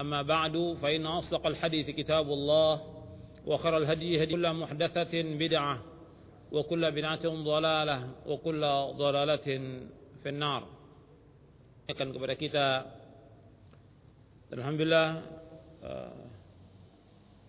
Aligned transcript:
أما 0.00 0.22
بعد 0.22 0.76
فإن 0.82 1.06
أصدق 1.06 1.46
الحديث 1.46 1.90
كتاب 1.90 2.28
الله 2.28 2.72
وخر 3.46 3.76
الهدي 3.76 4.22
هدي 4.22 4.32
كل 4.32 4.52
محدثة 4.52 5.14
بدعة 5.22 5.82
وكل 6.52 6.82
بدعة 6.92 7.24
ضلالة 7.28 7.98
وكل 8.26 8.62
ضلالة 8.96 9.48
في 10.22 10.28
النار 10.28 10.62
akan 11.86 12.10
kepada 12.10 12.34
kita 12.34 12.66
Alhamdulillah 14.50 15.08
uh, 15.86 16.18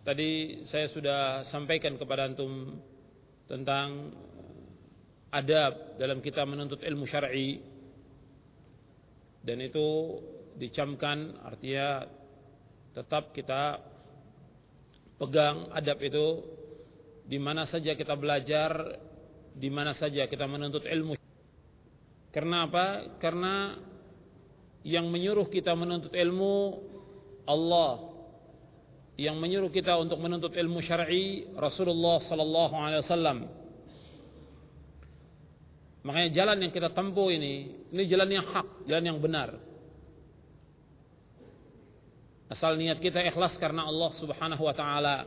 tadi 0.06 0.62
saya 0.70 0.86
sudah 0.94 1.42
sampaikan 1.50 1.98
kepada 1.98 2.30
antum 2.30 2.78
tentang 3.50 4.14
adab 5.34 5.98
dalam 5.98 6.22
kita 6.22 6.46
menuntut 6.46 6.86
ilmu 6.86 7.10
syar'i 7.10 7.62
dan 9.42 9.58
itu 9.58 10.18
dicamkan 10.58 11.38
artinya 11.42 12.06
tetap 12.93 13.33
kita 13.33 13.81
pegang 15.17 15.73
adab 15.73 15.99
itu 16.05 16.45
di 17.25 17.39
mana 17.41 17.65
saja 17.65 17.97
kita 17.97 18.13
belajar, 18.19 19.01
di 19.57 19.69
mana 19.73 19.97
saja 19.97 20.29
kita 20.29 20.45
menuntut 20.45 20.85
ilmu. 20.85 21.17
Karena 22.33 22.69
apa? 22.69 23.17
Karena 23.21 23.77
yang 24.83 25.09
menyuruh 25.09 25.47
kita 25.49 25.73
menuntut 25.73 26.13
ilmu 26.13 26.55
Allah. 27.49 28.13
Yang 29.17 29.37
menyuruh 29.39 29.71
kita 29.71 29.93
untuk 30.01 30.19
menuntut 30.19 30.57
ilmu 30.57 30.81
syar'i 30.81 31.47
Rasulullah 31.55 32.19
sallallahu 32.19 32.75
alaihi 32.75 33.03
wasallam. 33.05 33.39
Makanya 36.03 36.31
jalan 36.35 36.57
yang 36.67 36.73
kita 36.75 36.91
tempuh 36.91 37.31
ini, 37.31 37.87
ini 37.95 38.03
jalan 38.11 38.27
yang 38.27 38.47
hak, 38.49 38.91
jalan 38.91 39.05
yang 39.07 39.19
benar. 39.23 39.72
Asal 42.53 42.77
niat 42.77 43.01
kita 43.01 43.25
ikhlas 43.25 43.57
karena 43.57 43.89
Allah 43.89 44.13
Subhanahu 44.21 44.61
wa 44.61 44.77
taala. 44.77 45.25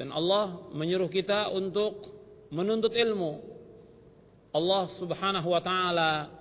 Dan 0.00 0.08
Allah 0.08 0.72
menyuruh 0.72 1.12
kita 1.12 1.52
untuk 1.52 2.08
menuntut 2.48 2.96
ilmu. 2.96 3.44
Allah 4.56 4.88
Subhanahu 4.96 5.52
wa 5.52 5.60
taala 5.60 6.32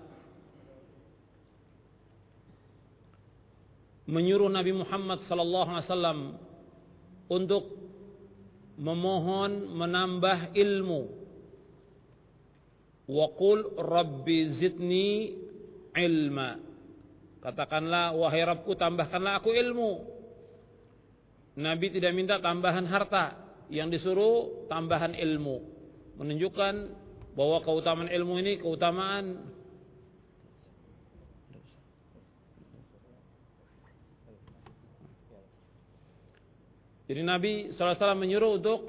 menyuruh 4.08 4.48
Nabi 4.48 4.72
Muhammad 4.72 5.20
sallallahu 5.28 5.70
alaihi 5.76 5.88
wasallam 5.92 6.20
untuk 7.28 7.76
memohon 8.80 9.68
menambah 9.76 10.56
ilmu. 10.56 11.02
Wa 13.12 13.28
qul 13.36 13.76
rabbi 13.76 14.48
zidni 14.56 15.36
ilma. 15.92 16.69
Katakanlah 17.40 18.12
wahai 18.20 18.44
Rabbku 18.44 18.76
tambahkanlah 18.76 19.40
aku 19.40 19.56
ilmu. 19.56 19.92
Nabi 21.60 21.88
tidak 21.92 22.12
minta 22.16 22.40
tambahan 22.40 22.88
harta, 22.88 23.36
yang 23.72 23.88
disuruh 23.88 24.68
tambahan 24.68 25.16
ilmu. 25.16 25.62
Menunjukkan 26.20 26.74
bahwa 27.38 27.64
keutamaan 27.64 28.12
ilmu 28.12 28.34
ini 28.44 28.60
keutamaan 28.60 29.56
Jadi 37.10 37.26
Nabi 37.26 37.54
SAW 37.74 38.14
menyuruh 38.14 38.62
untuk 38.62 38.86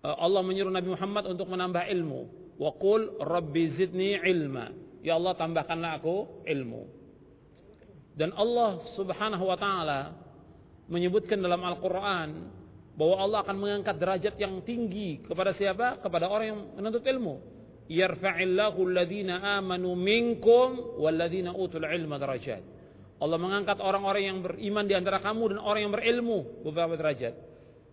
eh, 0.00 0.16
Allah 0.16 0.40
menyuruh 0.40 0.72
Nabi 0.72 0.88
Muhammad 0.96 1.28
untuk 1.28 1.52
menambah 1.52 1.84
ilmu. 1.84 2.20
Wa 2.56 2.72
qul 2.80 3.20
rabbi 3.20 3.68
zidni 3.76 4.16
ilma. 4.24 4.72
Ya 5.00 5.16
Allah 5.16 5.32
tambahkanlah 5.36 6.00
aku 6.00 6.44
ilmu. 6.44 6.82
Dan 8.16 8.36
Allah 8.36 8.84
subhanahu 8.98 9.48
wa 9.48 9.56
ta'ala 9.56 10.00
menyebutkan 10.92 11.40
dalam 11.40 11.62
Al-Quran 11.64 12.52
bahwa 12.98 13.16
Allah 13.16 13.38
akan 13.46 13.56
mengangkat 13.56 13.96
derajat 13.96 14.34
yang 14.36 14.60
tinggi 14.60 15.24
kepada 15.24 15.56
siapa? 15.56 16.02
Kepada 16.04 16.28
orang 16.28 16.46
yang 16.52 16.60
menuntut 16.76 17.00
ilmu. 17.06 17.40
Yarfa'illahu 17.88 18.78
alladhina 18.86 19.56
amanu 19.56 19.96
minkum 19.96 21.00
walladhina 21.00 21.56
utul 21.56 21.88
ilma 21.88 22.20
derajat. 22.20 22.62
Allah 23.20 23.36
mengangkat 23.36 23.80
orang-orang 23.80 24.22
yang 24.24 24.38
beriman 24.40 24.84
di 24.84 24.94
antara 24.96 25.20
kamu 25.20 25.56
dan 25.56 25.58
orang 25.60 25.80
yang 25.88 25.92
berilmu 25.92 26.64
beberapa 26.64 26.96
derajat. 26.96 27.34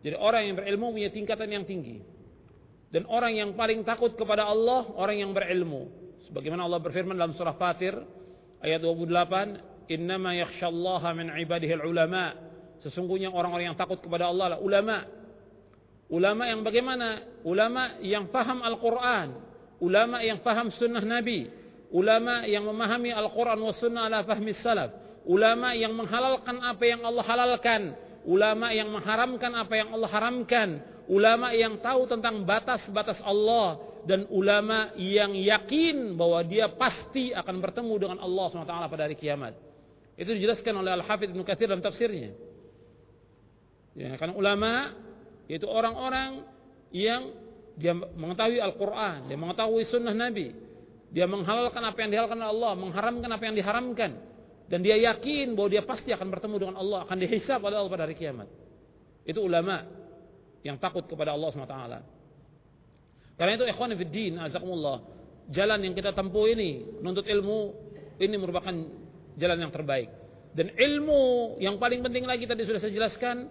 Jadi 0.04 0.16
orang 0.16 0.42
yang 0.48 0.56
berilmu 0.56 0.86
punya 0.92 1.10
tingkatan 1.12 1.50
yang 1.52 1.64
tinggi. 1.64 2.00
Dan 2.88 3.04
orang 3.12 3.36
yang 3.36 3.52
paling 3.60 3.84
takut 3.84 4.16
kepada 4.16 4.48
Allah, 4.48 4.88
orang 4.96 5.20
yang 5.20 5.32
berilmu. 5.36 6.07
Sebagaimana 6.28 6.68
Allah 6.68 6.84
berfirman 6.84 7.16
dalam 7.16 7.32
surah 7.32 7.56
Fatir 7.56 7.96
ayat 8.60 8.84
28, 8.84 9.64
"Innama 9.88 10.36
yakhsyallaha 10.36 11.16
min 11.16 11.32
ibadihi 11.32 11.80
ulama." 11.88 12.36
Sesungguhnya 12.84 13.32
orang-orang 13.32 13.72
yang 13.72 13.80
takut 13.80 14.04
kepada 14.04 14.28
Allah 14.28 14.54
adalah 14.54 14.62
ulama. 14.62 14.98
Ulama 16.12 16.44
yang 16.52 16.62
bagaimana? 16.68 17.24
Ulama 17.48 17.96
yang 18.04 18.28
faham 18.28 18.60
Al-Qur'an, 18.60 19.40
ulama 19.80 20.20
yang 20.20 20.44
faham 20.44 20.68
sunnah 20.68 21.04
Nabi, 21.04 21.48
ulama 21.96 22.44
yang 22.44 22.68
memahami 22.68 23.16
Al-Qur'an 23.16 23.60
wa 23.60 23.72
sunnah 23.72 24.12
ala 24.12 24.28
fahmi 24.28 24.52
salaf, 24.60 24.92
ulama 25.24 25.72
yang 25.76 25.96
menghalalkan 25.96 26.60
apa 26.60 26.84
yang 26.84 27.02
Allah 27.08 27.24
halalkan, 27.24 27.82
ulama 28.28 28.68
yang 28.76 28.92
mengharamkan 28.92 29.52
apa 29.56 29.74
yang 29.80 29.90
Allah 29.96 30.10
haramkan, 30.12 30.70
ulama 31.08 31.56
yang 31.56 31.80
tahu 31.80 32.08
tentang 32.08 32.44
batas-batas 32.44 33.20
Allah 33.24 33.80
dan 34.08 34.24
ulama 34.32 34.96
yang 34.96 35.36
yakin 35.36 36.16
bahwa 36.16 36.40
dia 36.48 36.72
pasti 36.72 37.36
akan 37.36 37.60
bertemu 37.60 37.94
dengan 38.00 38.18
Allah 38.24 38.48
SWT 38.48 38.72
pada 38.88 39.04
hari 39.04 39.20
kiamat. 39.20 39.54
Itu 40.16 40.32
dijelaskan 40.32 40.74
oleh 40.80 40.96
Al-Hafidh 40.96 41.36
Ibn 41.36 41.44
Kathir 41.44 41.68
dalam 41.68 41.84
tafsirnya. 41.84 42.32
Ya, 43.94 44.16
karena 44.16 44.34
ulama 44.34 44.96
yaitu 45.52 45.68
orang-orang 45.68 46.48
yang 46.96 47.36
dia 47.76 47.94
mengetahui 47.94 48.64
Al-Quran, 48.64 49.28
dia 49.28 49.38
mengetahui 49.38 49.84
sunnah 49.86 50.16
Nabi, 50.16 50.56
dia 51.12 51.28
menghalalkan 51.28 51.84
apa 51.84 51.98
yang 52.02 52.10
dihalalkan 52.10 52.40
oleh 52.40 52.50
Allah, 52.50 52.74
mengharamkan 52.74 53.30
apa 53.30 53.44
yang 53.46 53.56
diharamkan, 53.56 54.12
dan 54.66 54.80
dia 54.82 54.98
yakin 54.98 55.54
bahwa 55.54 55.70
dia 55.70 55.84
pasti 55.86 56.10
akan 56.10 56.28
bertemu 56.32 56.56
dengan 56.58 56.76
Allah, 56.80 57.06
akan 57.06 57.18
dihisab 57.22 57.60
oleh 57.62 57.78
Allah 57.78 57.92
pada 57.92 58.04
hari 58.10 58.18
kiamat. 58.18 58.50
Itu 59.28 59.44
ulama 59.44 59.84
yang 60.66 60.80
takut 60.82 61.06
kepada 61.06 61.36
Allah 61.36 61.54
SWT. 61.54 62.17
Karena 63.38 63.54
itu 63.54 63.66
ikhwan 63.70 63.94
fiddin, 63.94 64.42
azakumullah, 64.42 64.98
jalan 65.54 65.80
yang 65.86 65.94
kita 65.94 66.12
tempuh 66.12 66.50
ini, 66.50 67.00
menuntut 67.00 67.30
ilmu, 67.30 67.60
ini 68.18 68.36
merupakan 68.36 68.74
jalan 69.38 69.58
yang 69.62 69.72
terbaik. 69.72 70.10
Dan 70.58 70.74
ilmu 70.74 71.56
yang 71.62 71.78
paling 71.78 72.02
penting 72.02 72.26
lagi 72.26 72.50
tadi 72.50 72.66
sudah 72.66 72.82
saya 72.82 72.90
jelaskan, 72.90 73.46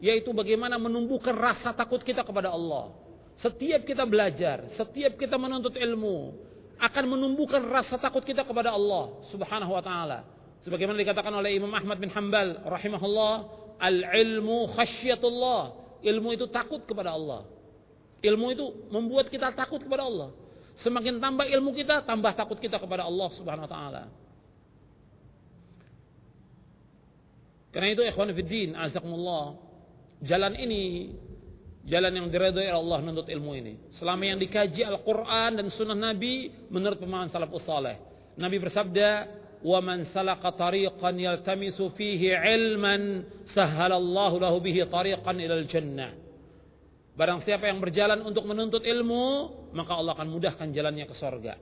yaitu 0.00 0.32
bagaimana 0.32 0.80
menumbuhkan 0.80 1.36
rasa 1.36 1.76
takut 1.76 2.00
kita 2.00 2.24
kepada 2.24 2.48
Allah. 2.48 2.96
Setiap 3.36 3.84
kita 3.84 4.08
belajar, 4.08 4.72
setiap 4.72 5.20
kita 5.20 5.36
menuntut 5.36 5.76
ilmu, 5.76 6.32
akan 6.80 7.04
menumbuhkan 7.04 7.60
rasa 7.68 8.00
takut 8.00 8.24
kita 8.24 8.44
kepada 8.44 8.72
Allah 8.72 9.20
subhanahu 9.28 9.76
wa 9.76 9.84
ta'ala. 9.84 10.24
Sebagaimana 10.64 10.96
dikatakan 10.96 11.32
oleh 11.32 11.56
Imam 11.56 11.72
Ahmad 11.76 12.00
bin 12.00 12.08
Hanbal 12.08 12.64
rahimahullah, 12.64 13.34
al-ilmu 13.80 14.72
khasyatullah. 14.72 15.84
Ilmu 16.00 16.28
itu 16.36 16.48
takut 16.48 16.84
kepada 16.84 17.12
Allah. 17.12 17.44
Ilmu 18.24 18.46
itu 18.52 18.66
membuat 18.88 19.28
kita 19.28 19.52
takut 19.52 19.82
kepada 19.82 20.08
Allah. 20.08 20.32
Semakin 20.80 21.16
tambah 21.16 21.48
ilmu 21.48 21.72
kita, 21.72 22.04
tambah 22.04 22.32
takut 22.36 22.60
kita 22.60 22.76
kepada 22.76 23.08
Allah 23.08 23.28
Subhanahu 23.32 23.64
wa 23.64 23.72
taala. 23.72 24.02
Karena 27.72 27.92
itu 27.92 28.02
ikhwan 28.04 28.32
fiddin, 28.32 28.72
azakumullah. 28.76 29.56
Jalan 30.24 30.56
ini 30.56 31.12
jalan 31.84 32.12
yang 32.12 32.26
diridhoi 32.32 32.72
Allah 32.72 32.98
menuntut 33.04 33.28
ilmu 33.28 33.52
ini. 33.52 33.76
Selama 34.00 34.22
yang 34.24 34.40
dikaji 34.40 34.80
Al-Qur'an 34.80 35.60
dan 35.60 35.68
sunnah 35.72 35.96
Nabi 35.96 36.48
menurut 36.72 36.96
pemahaman 36.96 37.28
salafus 37.28 37.64
saleh. 37.68 38.00
Nabi 38.36 38.56
bersabda, 38.60 39.08
"Wa 39.60 39.80
man 39.80 40.08
salaka 40.12 40.52
tariqan 40.56 41.16
yaltamisu 41.16 41.92
fihi 41.96 42.32
ilman, 42.32 43.24
sahhalallahu 43.52 44.40
lahu 44.40 44.56
bihi 44.60 44.84
tariqan 44.88 45.36
ilal 45.40 45.64
jannah." 45.68 46.25
Barang 47.16 47.40
siapa 47.40 47.64
yang 47.64 47.80
berjalan 47.80 48.20
untuk 48.20 48.44
menuntut 48.44 48.84
ilmu, 48.84 49.24
maka 49.72 49.96
Allah 49.96 50.12
akan 50.12 50.28
mudahkan 50.28 50.68
jalannya 50.68 51.08
ke 51.08 51.16
sorga. 51.16 51.56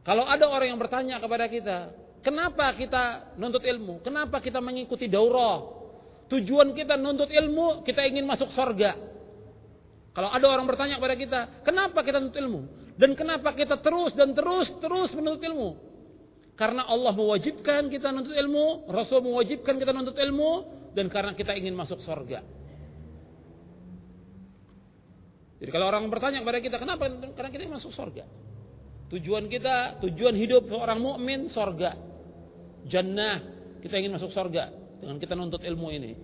Kalau 0.00 0.24
ada 0.24 0.48
orang 0.48 0.72
yang 0.72 0.80
bertanya 0.80 1.20
kepada 1.20 1.44
kita, 1.44 1.92
Kenapa 2.20 2.76
kita 2.76 3.32
nuntut 3.40 3.64
ilmu? 3.64 4.04
Kenapa 4.04 4.44
kita 4.44 4.60
mengikuti 4.60 5.08
daurah? 5.08 5.64
Tujuan 6.28 6.76
kita 6.76 7.00
nuntut 7.00 7.32
ilmu, 7.32 7.80
kita 7.82 8.04
ingin 8.04 8.28
masuk 8.28 8.52
surga. 8.52 8.92
Kalau 10.12 10.28
ada 10.28 10.46
orang 10.52 10.68
bertanya 10.68 11.00
kepada 11.00 11.16
kita, 11.16 11.40
kenapa 11.64 12.04
kita 12.04 12.20
nuntut 12.20 12.38
ilmu? 12.38 12.60
Dan 13.00 13.16
kenapa 13.16 13.56
kita 13.56 13.80
terus 13.80 14.12
dan 14.12 14.36
terus 14.36 14.68
terus 14.84 15.10
menuntut 15.16 15.40
ilmu? 15.40 15.80
Karena 16.60 16.84
Allah 16.84 17.16
mewajibkan 17.16 17.88
kita 17.88 18.12
nuntut 18.12 18.36
ilmu, 18.36 18.92
Rasul 18.92 19.24
mewajibkan 19.24 19.80
kita 19.80 19.96
nuntut 19.96 20.20
ilmu, 20.20 20.50
dan 20.92 21.08
karena 21.08 21.32
kita 21.32 21.56
ingin 21.56 21.72
masuk 21.72 22.04
surga. 22.04 22.44
Jadi 25.60 25.70
kalau 25.70 25.92
orang 25.92 26.08
bertanya 26.08 26.40
kepada 26.40 26.58
kita, 26.64 26.76
kenapa? 26.80 27.04
Karena 27.36 27.50
kita 27.52 27.68
masuk 27.68 27.92
surga. 27.92 28.24
Tujuan 29.12 29.44
kita, 29.50 30.00
tujuan 30.00 30.32
hidup 30.38 30.70
seorang 30.72 30.96
mukmin 30.96 31.52
surga 31.52 31.98
jannah, 32.88 33.44
kita 33.84 34.00
ingin 34.00 34.16
masuk 34.16 34.32
surga 34.32 34.72
dengan 34.96 35.20
kita 35.20 35.36
nuntut 35.36 35.60
ilmu 35.60 35.92
ini. 35.92 36.16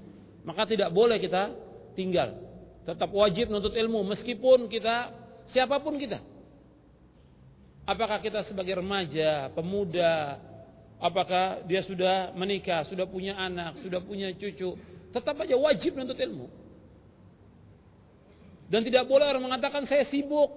Maka 0.47 0.65
tidak 0.65 0.89
boleh 0.95 1.21
kita 1.21 1.53
tinggal. 1.93 2.39
Tetap 2.87 3.11
wajib 3.11 3.51
nuntut 3.51 3.75
ilmu 3.75 4.07
meskipun 4.07 4.71
kita 4.71 5.13
siapa 5.51 5.83
pun 5.83 5.99
kita. 5.99 6.23
Apakah 7.87 8.23
kita 8.23 8.47
sebagai 8.47 8.79
remaja, 8.79 9.51
pemuda, 9.53 10.39
apakah 10.99 11.67
dia 11.67 11.83
sudah 11.85 12.33
menikah, 12.35 12.87
sudah 12.87 13.07
punya 13.07 13.37
anak, 13.37 13.79
sudah 13.83 14.01
punya 14.03 14.33
cucu, 14.35 14.75
tetap 15.11 15.39
aja 15.43 15.55
wajib 15.59 15.95
nuntut 15.99 16.19
ilmu. 16.19 16.47
Dan 18.67 18.83
tidak 18.83 19.07
boleh 19.07 19.31
orang 19.31 19.47
mengatakan 19.47 19.87
saya 19.87 20.03
sibuk, 20.07 20.51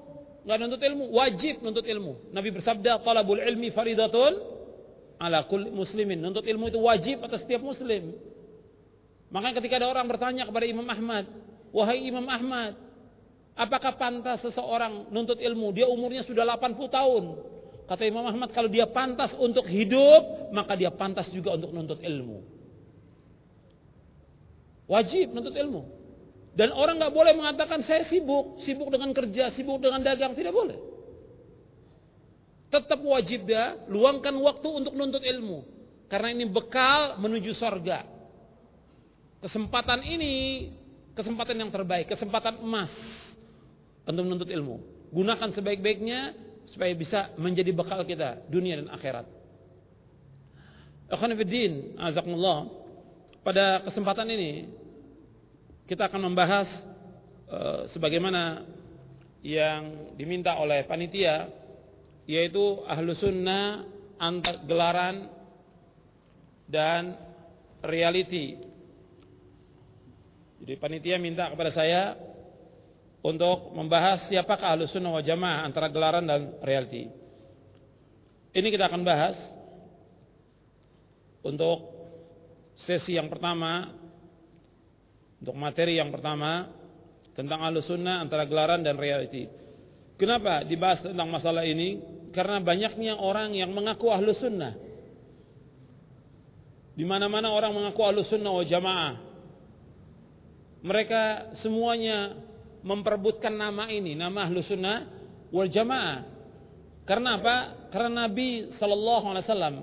nggak 0.45 0.57
nuntut 0.57 0.81
ilmu, 0.81 1.13
wajib 1.13 1.61
nuntut 1.61 1.85
ilmu. 1.85 2.33
Nabi 2.33 2.50
bersabda, 2.50 3.06
"Talabul 3.06 3.38
ilmi 3.38 3.69
faridatun 3.69 4.33
ala 5.19 5.45
kulli 5.45 5.69
muslimin. 5.69 6.17
Nuntut 6.23 6.47
ilmu 6.47 6.71
itu 6.71 6.79
wajib 6.79 7.21
atas 7.21 7.44
setiap 7.44 7.61
muslim. 7.61 8.15
Makanya 9.29 9.61
ketika 9.61 9.77
ada 9.77 9.88
orang 9.91 10.07
bertanya 10.09 10.47
kepada 10.47 10.65
Imam 10.65 10.88
Ahmad, 10.89 11.29
"Wahai 11.69 12.01
Imam 12.07 12.25
Ahmad, 12.25 12.73
apakah 13.53 13.94
pantas 14.00 14.41
seseorang 14.41 15.11
nuntut 15.13 15.38
ilmu? 15.38 15.69
Dia 15.75 15.85
umurnya 15.85 16.25
sudah 16.25 16.47
80 16.47 16.89
tahun." 16.89 17.23
Kata 17.85 18.06
Imam 18.06 18.25
Ahmad, 18.25 18.53
kalau 18.53 18.69
dia 18.69 18.85
pantas 18.85 19.33
untuk 19.38 19.65
hidup, 19.65 20.50
maka 20.53 20.77
dia 20.77 20.94
pantas 20.94 21.29
juga 21.33 21.57
untuk 21.57 21.73
nuntut 21.73 22.00
ilmu. 22.01 22.41
Wajib 24.89 25.33
nuntut 25.33 25.53
ilmu. 25.53 25.99
Dan 26.54 26.74
orang 26.74 26.98
nggak 26.98 27.13
boleh 27.13 27.34
mengatakan 27.38 27.86
saya 27.86 28.04
sibuk, 28.06 28.62
sibuk 28.66 28.90
dengan 28.90 29.13
kerja, 29.13 29.54
sibuk 29.54 29.80
dengan 29.80 30.01
dagang, 30.01 30.34
tidak 30.34 30.51
boleh 30.51 30.90
tetap 32.69 33.01
wajib 33.01 33.50
dia 33.50 33.81
luangkan 33.90 34.34
waktu 34.40 34.69
untuk 34.69 34.94
nuntut 34.94 35.25
ilmu. 35.25 35.66
Karena 36.10 36.34
ini 36.34 36.46
bekal 36.46 37.18
menuju 37.22 37.54
sorga. 37.57 38.06
Kesempatan 39.42 40.06
ini, 40.06 40.69
kesempatan 41.13 41.57
yang 41.57 41.69
terbaik, 41.74 42.10
kesempatan 42.10 42.62
emas 42.62 42.94
untuk 44.06 44.25
menuntut 44.25 44.50
ilmu. 44.50 44.81
Gunakan 45.10 45.50
sebaik-baiknya 45.54 46.34
supaya 46.69 46.94
bisa 46.94 47.34
menjadi 47.38 47.74
bekal 47.74 48.06
kita 48.06 48.45
dunia 48.50 48.81
dan 48.81 48.90
akhirat. 48.94 49.25
Azakumullah. 51.98 52.69
Pada 53.42 53.81
kesempatan 53.81 54.30
ini 54.30 54.69
kita 55.89 56.06
akan 56.06 56.30
membahas 56.30 56.69
uh, 57.50 57.89
sebagaimana 57.89 58.62
yang 59.41 60.13
diminta 60.13 60.53
oleh 60.62 60.86
panitia 60.86 61.50
yaitu 62.30 62.86
ahlu 62.86 63.18
sunnah 63.18 63.89
antar 64.21 64.62
gelaran 64.69 65.33
dan 66.69 67.18
reality. 67.81 68.62
Jadi 70.62 70.77
panitia 70.77 71.18
minta 71.18 71.50
kepada 71.50 71.74
saya 71.74 72.13
untuk 73.25 73.74
membahas 73.74 74.30
siapakah 74.30 74.77
ahlu 74.77 74.85
sunnah 74.85 75.09
wal 75.09 75.25
jamaah 75.25 75.65
antara 75.65 75.89
gelaran 75.89 76.30
dan 76.30 76.53
reality. 76.62 77.09
Ini 78.53 78.68
kita 78.69 78.94
akan 78.94 79.01
bahas 79.01 79.42
untuk 81.42 81.81
sesi 82.77 83.18
yang 83.18 83.31
pertama, 83.31 83.89
untuk 85.39 85.56
materi 85.56 85.97
yang 86.00 86.12
pertama 86.12 86.68
tentang 87.33 87.63
ahlu 87.63 87.80
sunnah 87.80 88.24
antara 88.24 88.44
gelaran 88.44 88.83
dan 88.83 89.00
reality. 89.00 89.47
Kenapa 90.19 90.68
dibahas 90.68 91.00
tentang 91.03 91.31
masalah 91.31 91.63
ini? 91.63 92.19
karena 92.30 92.62
banyaknya 92.62 93.18
orang 93.18 93.57
yang 93.57 93.74
mengaku 93.74 94.09
ahlu 94.13 94.33
sunnah. 94.38 94.77
Di 96.94 97.07
mana-mana 97.07 97.50
orang 97.56 97.71
mengaku 97.74 98.01
ahlu 98.06 98.21
sunnah 98.27 98.51
wa 98.53 98.65
jamaah. 98.65 99.13
Mereka 100.80 101.21
semuanya 101.59 102.39
memperebutkan 102.83 103.51
nama 103.51 103.92
ini, 103.92 104.15
nama 104.15 104.47
ahlu 104.47 104.63
sunnah 104.63 105.07
wal 105.51 105.68
jamaah. 105.68 106.27
Karena 107.03 107.42
apa? 107.42 107.56
Karena 107.89 108.30
Nabi 108.30 108.69
Sallallahu 108.77 109.25
Alaihi 109.33 109.45
Wasallam 109.50 109.75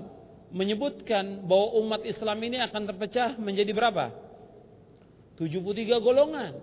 menyebutkan 0.47 1.43
bahwa 1.43 1.75
umat 1.83 2.01
Islam 2.07 2.39
ini 2.39 2.63
akan 2.63 2.81
terpecah 2.87 3.35
menjadi 3.35 3.75
berapa? 3.75 4.15
73 5.37 6.01
golongan. 6.01 6.53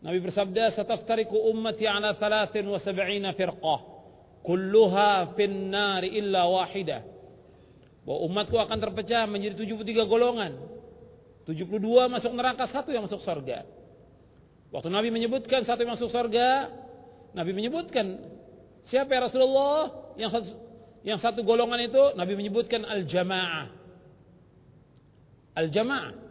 Nabi 0.00 0.18
bersabda, 0.22 0.72
"Sataftariku 0.72 1.36
ummati 1.50 1.84
ala 1.84 2.16
73 2.16 3.34
firqah." 3.36 4.00
kulluha 4.44 5.36
finnari 5.36 6.16
illa 6.16 6.48
wahidah. 6.48 7.04
Bahwa 8.04 8.18
umatku 8.26 8.56
akan 8.56 8.78
terpecah 8.80 9.28
menjadi 9.28 9.54
73 9.68 10.08
golongan. 10.08 10.56
72 11.44 12.08
masuk 12.08 12.32
neraka, 12.32 12.64
satu 12.68 12.90
yang 12.92 13.04
masuk 13.04 13.20
surga. 13.20 13.68
Waktu 14.70 14.88
Nabi 14.88 15.10
menyebutkan 15.10 15.66
satu 15.66 15.84
yang 15.84 15.98
masuk 15.98 16.08
surga, 16.08 16.70
Nabi 17.34 17.52
menyebutkan 17.52 18.22
siapa 18.86 19.12
ya 19.12 19.28
Rasulullah 19.28 20.14
yang 20.14 20.30
satu, 20.30 20.50
yang 21.02 21.18
satu 21.18 21.42
golongan 21.42 21.80
itu 21.84 22.02
Nabi 22.16 22.38
menyebutkan 22.38 22.86
al-jamaah. 22.86 23.68
Al-jamaah. 25.58 26.29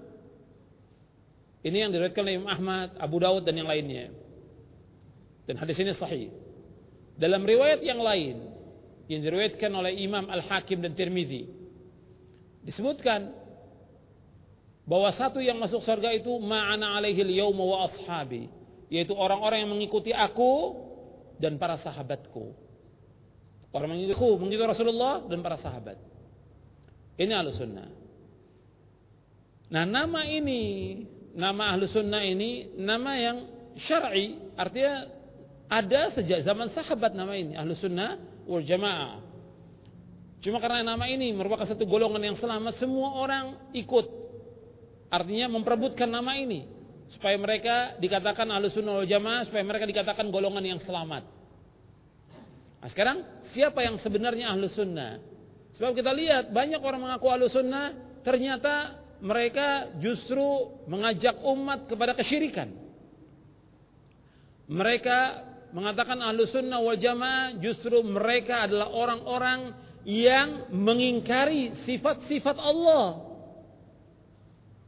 Ini 1.59 1.87
yang 1.87 1.91
diriwayatkan 1.91 2.23
oleh 2.23 2.35
Imam 2.39 2.49
Ahmad, 2.49 2.95
Abu 2.95 3.19
Daud 3.19 3.43
dan 3.43 3.55
yang 3.59 3.67
lainnya. 3.67 4.15
Dan 5.43 5.59
hadis 5.59 5.75
ini 5.81 5.91
sahih. 5.91 6.31
Dalam 7.19 7.43
riwayat 7.43 7.83
yang 7.83 7.99
lain 7.99 8.47
yang 9.11 9.19
diriwayatkan 9.19 9.67
oleh 9.73 9.91
Imam 9.99 10.29
Al-Hakim 10.29 10.79
dan 10.79 10.95
Tirmidzi 10.95 11.49
disebutkan 12.63 13.33
bahwa 14.87 15.09
satu 15.11 15.43
yang 15.43 15.59
masuk 15.59 15.83
surga 15.83 16.15
itu 16.15 16.31
ma'ana 16.39 16.95
alaihi 16.95 17.21
al-yauma 17.25 17.63
wa 17.65 17.77
ashabi 17.89 18.47
yaitu 18.89 19.13
orang-orang 19.13 19.65
yang 19.65 19.71
mengikuti 19.73 20.15
aku 20.15 20.77
dan 21.37 21.59
para 21.61 21.77
sahabatku. 21.77 22.55
Orang 23.69 23.93
mengikuti 23.93 24.17
aku, 24.17 24.29
mengikuti 24.41 24.65
Rasulullah 24.65 25.21
dan 25.29 25.45
para 25.45 25.61
sahabat. 25.61 25.97
Ini 27.21 27.31
ahlu 27.37 27.53
sunnah. 27.53 27.89
Nah 29.69 29.85
nama 29.85 30.25
ini, 30.25 31.05
nama 31.35 31.73
ahlu 31.75 31.85
sunnah 31.85 32.23
ini 32.25 32.73
nama 32.77 33.11
yang 33.17 33.37
syar'i, 33.77 34.37
artinya 34.57 35.07
ada 35.69 36.09
sejak 36.17 36.41
zaman 36.41 36.73
sahabat 36.73 37.13
nama 37.13 37.33
ini, 37.37 37.53
ahlu 37.53 37.77
sunnah 37.77 38.17
wal 38.49 38.65
jamaah. 38.65 39.21
Cuma 40.39 40.57
karena 40.63 40.95
nama 40.95 41.05
ini 41.05 41.35
merupakan 41.35 41.67
satu 41.67 41.83
golongan 41.83 42.33
yang 42.33 42.37
selamat, 42.39 42.79
semua 42.79 43.19
orang 43.19 43.69
ikut. 43.75 44.07
Artinya 45.11 45.51
memperebutkan 45.51 46.07
nama 46.07 46.37
ini. 46.39 46.65
Supaya 47.09 47.35
mereka 47.35 47.97
dikatakan 47.99 48.47
ahlu 48.47 48.71
sunnah 48.71 49.03
wal 49.03 49.09
jamaah, 49.09 49.43
supaya 49.43 49.65
mereka 49.65 49.83
dikatakan 49.83 50.31
golongan 50.31 50.63
yang 50.63 50.79
selamat. 50.79 51.27
Nah 52.79 52.87
sekarang, 52.87 53.17
siapa 53.51 53.83
yang 53.83 53.99
sebenarnya 53.99 54.55
ahlu 54.55 54.71
sunnah? 54.71 55.19
Sebab 55.75 55.91
kita 55.91 56.15
lihat, 56.15 56.55
banyak 56.55 56.79
orang 56.79 57.03
mengaku 57.03 57.27
ahlu 57.27 57.51
sunnah, 57.51 57.91
ternyata 58.23 58.95
mereka 59.19 59.91
justru 59.99 60.79
mengajak 60.87 61.35
umat 61.43 61.91
kepada 61.91 62.15
kesyirikan. 62.15 62.71
Mereka 64.69 65.19
mengatakan 65.75 66.17
ahlu 66.23 66.47
sunnah 66.47 66.79
wal 66.79 66.97
jamaah 66.97 67.57
justru 67.59 67.99
mereka 68.05 68.65
adalah 68.69 68.89
orang-orang 68.93 69.75
yang 70.07 70.71
mengingkari 70.71 71.75
sifat-sifat 71.83 72.57
Allah. 72.57 73.27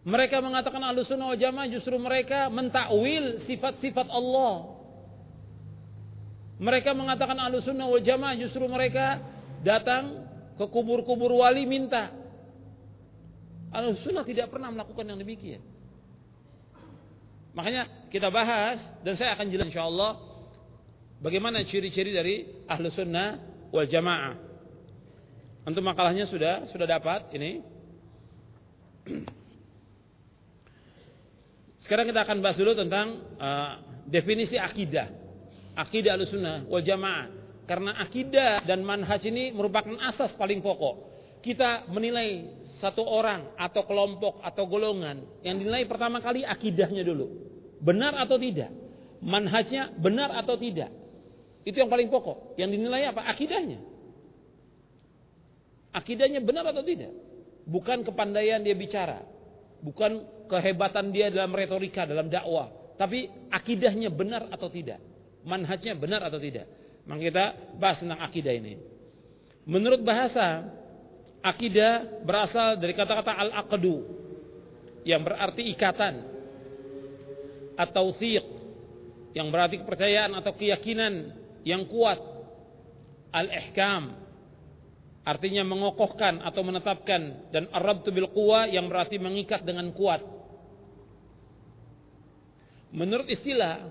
Mereka 0.02 0.42
mengatakan 0.42 0.82
ahlu 0.82 1.04
sunnah 1.04 1.36
wal 1.36 1.42
jamaah 1.42 1.68
justru 1.70 1.94
mereka 2.00 2.48
mentakwil 2.48 3.44
sifat-sifat 3.46 4.08
Allah. 4.10 4.80
Mereka 6.62 6.94
mengatakan 6.94 7.38
ahlu 7.42 7.58
sunnah 7.60 7.90
wal 7.90 8.02
jamaah 8.02 8.38
justru 8.38 8.64
mereka 8.70 9.18
datang 9.66 10.24
ke 10.62 10.66
kubur-kubur 10.70 11.42
wali 11.42 11.66
minta. 11.66 12.21
Ahlu 13.72 13.96
sunnah 14.04 14.28
tidak 14.28 14.52
pernah 14.52 14.68
melakukan 14.68 15.08
yang 15.08 15.20
demikian. 15.20 15.64
Makanya 17.56 18.08
kita 18.08 18.32
bahas 18.32 18.80
dan 19.04 19.16
saya 19.20 19.36
akan 19.36 19.48
jelaskan 19.52 19.72
insyaallah 19.76 20.12
bagaimana 21.20 21.64
ciri-ciri 21.68 22.16
dari 22.16 22.36
ahlu 22.68 22.88
sunnah 22.92 23.40
wal 23.72 23.88
jamaah. 23.88 24.36
Untuk 25.68 25.84
makalahnya 25.84 26.28
sudah 26.28 26.68
sudah 26.72 26.88
dapat 26.88 27.32
ini. 27.36 27.64
Sekarang 31.84 32.08
kita 32.08 32.24
akan 32.24 32.38
bahas 32.40 32.56
dulu 32.56 32.72
tentang 32.72 33.20
uh, 33.36 33.72
definisi 34.08 34.56
akidah. 34.56 35.12
Akidah 35.76 36.16
ahlu 36.16 36.28
sunnah 36.28 36.64
wal 36.68 36.84
jamaah. 36.84 37.28
Karena 37.68 38.00
akidah 38.04 38.68
dan 38.68 38.84
manhaj 38.84 39.24
ini 39.28 39.56
merupakan 39.56 39.96
asas 40.12 40.36
paling 40.36 40.60
pokok. 40.60 41.08
Kita 41.40 41.88
menilai 41.88 42.48
satu 42.82 43.06
orang 43.06 43.54
atau 43.62 43.86
kelompok 43.86 44.42
atau 44.42 44.66
golongan 44.66 45.22
yang 45.46 45.62
dinilai 45.62 45.86
pertama 45.86 46.18
kali 46.18 46.42
akidahnya 46.42 47.06
dulu. 47.06 47.30
Benar 47.78 48.18
atau 48.18 48.42
tidak? 48.42 48.74
Manhajnya 49.22 49.94
benar 50.02 50.34
atau 50.34 50.58
tidak? 50.58 50.90
Itu 51.62 51.78
yang 51.78 51.94
paling 51.94 52.10
pokok. 52.10 52.58
Yang 52.58 52.70
dinilai 52.82 53.14
apa? 53.14 53.22
Akidahnya. 53.30 53.80
Akidahnya 55.94 56.42
benar 56.42 56.66
atau 56.74 56.82
tidak? 56.82 57.14
Bukan 57.70 58.02
kepandaian 58.02 58.66
dia 58.66 58.74
bicara. 58.74 59.22
Bukan 59.86 60.46
kehebatan 60.50 61.14
dia 61.14 61.30
dalam 61.30 61.54
retorika, 61.54 62.10
dalam 62.10 62.34
dakwah. 62.34 62.74
Tapi 62.98 63.30
akidahnya 63.54 64.10
benar 64.10 64.50
atau 64.50 64.70
tidak? 64.74 64.98
Manhajnya 65.46 65.94
benar 65.94 66.26
atau 66.26 66.42
tidak? 66.42 66.66
Maka 67.06 67.22
kita 67.22 67.46
bahas 67.78 67.98
tentang 68.02 68.22
akidah 68.22 68.54
ini. 68.54 68.78
Menurut 69.70 70.02
bahasa 70.02 70.66
Akidah 71.42 72.22
berasal 72.22 72.78
dari 72.78 72.94
kata-kata 72.94 73.34
al-aqdu 73.34 74.06
yang 75.02 75.26
berarti 75.26 75.74
ikatan 75.74 76.22
atau 77.74 78.14
thiq 78.14 78.46
yang 79.34 79.50
berarti 79.50 79.82
kepercayaan 79.82 80.38
atau 80.38 80.54
keyakinan 80.54 81.34
yang 81.66 81.90
kuat. 81.90 82.22
Al-ihkam 83.32 84.22
artinya 85.24 85.64
mengokohkan 85.64 86.44
atau 86.46 86.62
menetapkan 86.62 87.50
dan 87.50 87.66
arabtu 87.72 88.12
bil 88.12 88.30
quwa 88.30 88.68
yang 88.68 88.86
berarti 88.92 89.18
mengikat 89.18 89.66
dengan 89.66 89.90
kuat. 89.96 90.22
Menurut 92.92 93.32
istilah 93.32 93.88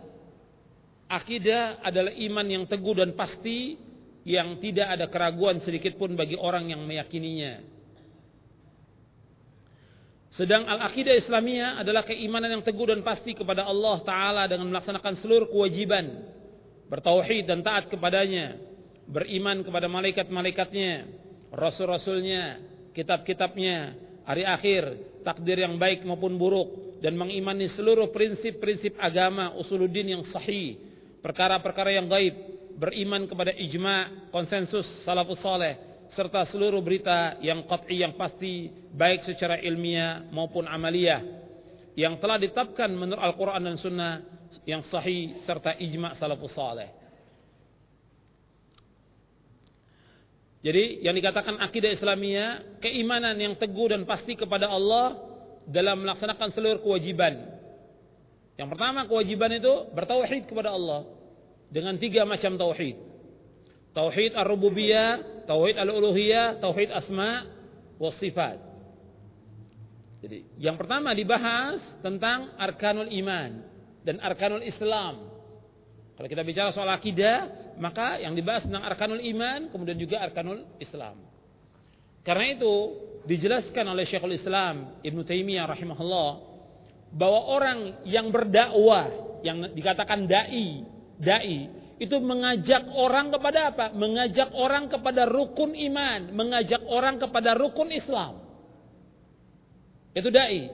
akidah 1.08 1.80
adalah 1.80 2.12
iman 2.14 2.46
yang 2.46 2.64
teguh 2.68 2.94
dan 3.00 3.16
pasti 3.16 3.80
yang 4.24 4.60
tidak 4.60 4.88
ada 4.98 5.06
keraguan 5.08 5.64
sedikit 5.64 5.96
pun 5.96 6.12
bagi 6.12 6.36
orang 6.36 6.68
yang 6.68 6.84
meyakininya. 6.84 7.80
Sedang 10.30 10.62
al-aqidah 10.62 11.18
Islamiyah 11.18 11.82
adalah 11.82 12.06
keimanan 12.06 12.60
yang 12.60 12.62
teguh 12.62 12.86
dan 12.86 13.02
pasti 13.02 13.34
kepada 13.34 13.66
Allah 13.66 13.98
Ta'ala 14.06 14.42
dengan 14.46 14.70
melaksanakan 14.70 15.18
seluruh 15.18 15.50
kewajiban. 15.50 16.22
Bertauhid 16.86 17.50
dan 17.50 17.66
taat 17.66 17.90
kepadanya. 17.90 18.54
Beriman 19.10 19.66
kepada 19.66 19.90
malaikat-malaikatnya. 19.90 21.10
Rasul-rasulnya. 21.50 22.62
Kitab-kitabnya. 22.94 23.98
Hari 24.22 24.46
akhir. 24.46 24.82
Takdir 25.26 25.66
yang 25.66 25.82
baik 25.82 26.06
maupun 26.06 26.38
buruk. 26.38 27.02
Dan 27.02 27.18
mengimani 27.18 27.66
seluruh 27.66 28.14
prinsip-prinsip 28.14 29.02
agama. 29.02 29.50
Usuluddin 29.58 30.14
yang 30.14 30.22
sahih. 30.22 30.78
Perkara-perkara 31.26 31.90
yang 31.90 32.06
gaib 32.06 32.59
beriman 32.80 33.28
kepada 33.28 33.52
ijma, 33.52 34.28
konsensus 34.32 34.88
salafus 35.04 35.44
saleh 35.44 35.76
serta 36.10 36.42
seluruh 36.48 36.80
berita 36.80 37.36
yang 37.44 37.68
qat'i 37.68 38.00
yang 38.02 38.16
pasti 38.16 38.72
baik 38.90 39.22
secara 39.28 39.60
ilmiah 39.60 40.26
maupun 40.32 40.66
amaliyah 40.66 41.22
yang 41.94 42.16
telah 42.18 42.40
ditetapkan 42.40 42.88
menurut 42.88 43.20
Al-Qur'an 43.20 43.62
dan 43.62 43.76
Sunnah 43.76 44.24
yang 44.64 44.80
sahih 44.82 45.38
serta 45.44 45.76
ijma 45.76 46.16
salafus 46.16 46.56
saleh. 46.56 46.88
Jadi 50.60 51.04
yang 51.04 51.16
dikatakan 51.16 51.60
akidah 51.60 51.92
Islamiyah 51.92 52.80
keimanan 52.80 53.36
yang 53.36 53.54
teguh 53.56 53.92
dan 53.92 54.04
pasti 54.04 54.36
kepada 54.36 54.68
Allah 54.68 55.16
dalam 55.64 56.04
melaksanakan 56.04 56.48
seluruh 56.52 56.80
kewajiban. 56.84 57.60
Yang 58.60 58.68
pertama 58.76 59.08
kewajiban 59.08 59.56
itu 59.56 59.72
bertauhid 59.96 60.44
kepada 60.48 60.76
Allah 60.76 61.19
dengan 61.70 61.94
tiga 61.96 62.26
macam 62.26 62.58
tauhid. 62.58 62.98
Tauhid 63.94 64.34
ar-rububiyah, 64.34 65.46
tauhid 65.46 65.78
al-uluhiyah, 65.78 66.58
tauhid 66.62 66.90
asma 66.94 67.46
wa 67.98 68.10
sifat. 68.14 68.58
Jadi, 70.20 70.44
yang 70.60 70.76
pertama 70.76 71.16
dibahas 71.16 71.80
tentang 72.04 72.52
arkanul 72.60 73.08
iman 73.08 73.64
dan 74.04 74.20
arkanul 74.20 74.60
Islam. 74.60 75.32
Kalau 76.14 76.28
kita 76.28 76.44
bicara 76.44 76.68
soal 76.76 76.92
akidah, 76.92 77.48
maka 77.80 78.20
yang 78.20 78.36
dibahas 78.36 78.68
tentang 78.68 78.84
arkanul 78.84 79.24
iman, 79.24 79.72
kemudian 79.72 79.96
juga 79.96 80.20
arkanul 80.20 80.68
Islam. 80.76 81.16
Karena 82.20 82.52
itu 82.52 82.74
dijelaskan 83.24 83.88
oleh 83.88 84.04
Syekhul 84.04 84.36
Islam 84.36 85.00
Ibn 85.00 85.18
Taimiyah 85.24 85.64
rahimahullah 85.64 86.30
bahwa 87.16 87.40
orang 87.48 87.78
yang 88.04 88.28
berdakwah 88.28 89.08
yang 89.40 89.72
dikatakan 89.72 90.28
dai 90.28 90.84
dai 91.20 91.68
itu 92.00 92.16
mengajak 92.16 92.88
orang 92.96 93.28
kepada 93.28 93.68
apa? 93.68 93.86
Mengajak 93.92 94.56
orang 94.56 94.88
kepada 94.88 95.28
rukun 95.28 95.76
iman, 95.76 96.32
mengajak 96.32 96.80
orang 96.88 97.20
kepada 97.20 97.52
rukun 97.52 97.92
Islam. 97.92 98.40
Itu 100.16 100.32
dai. 100.32 100.72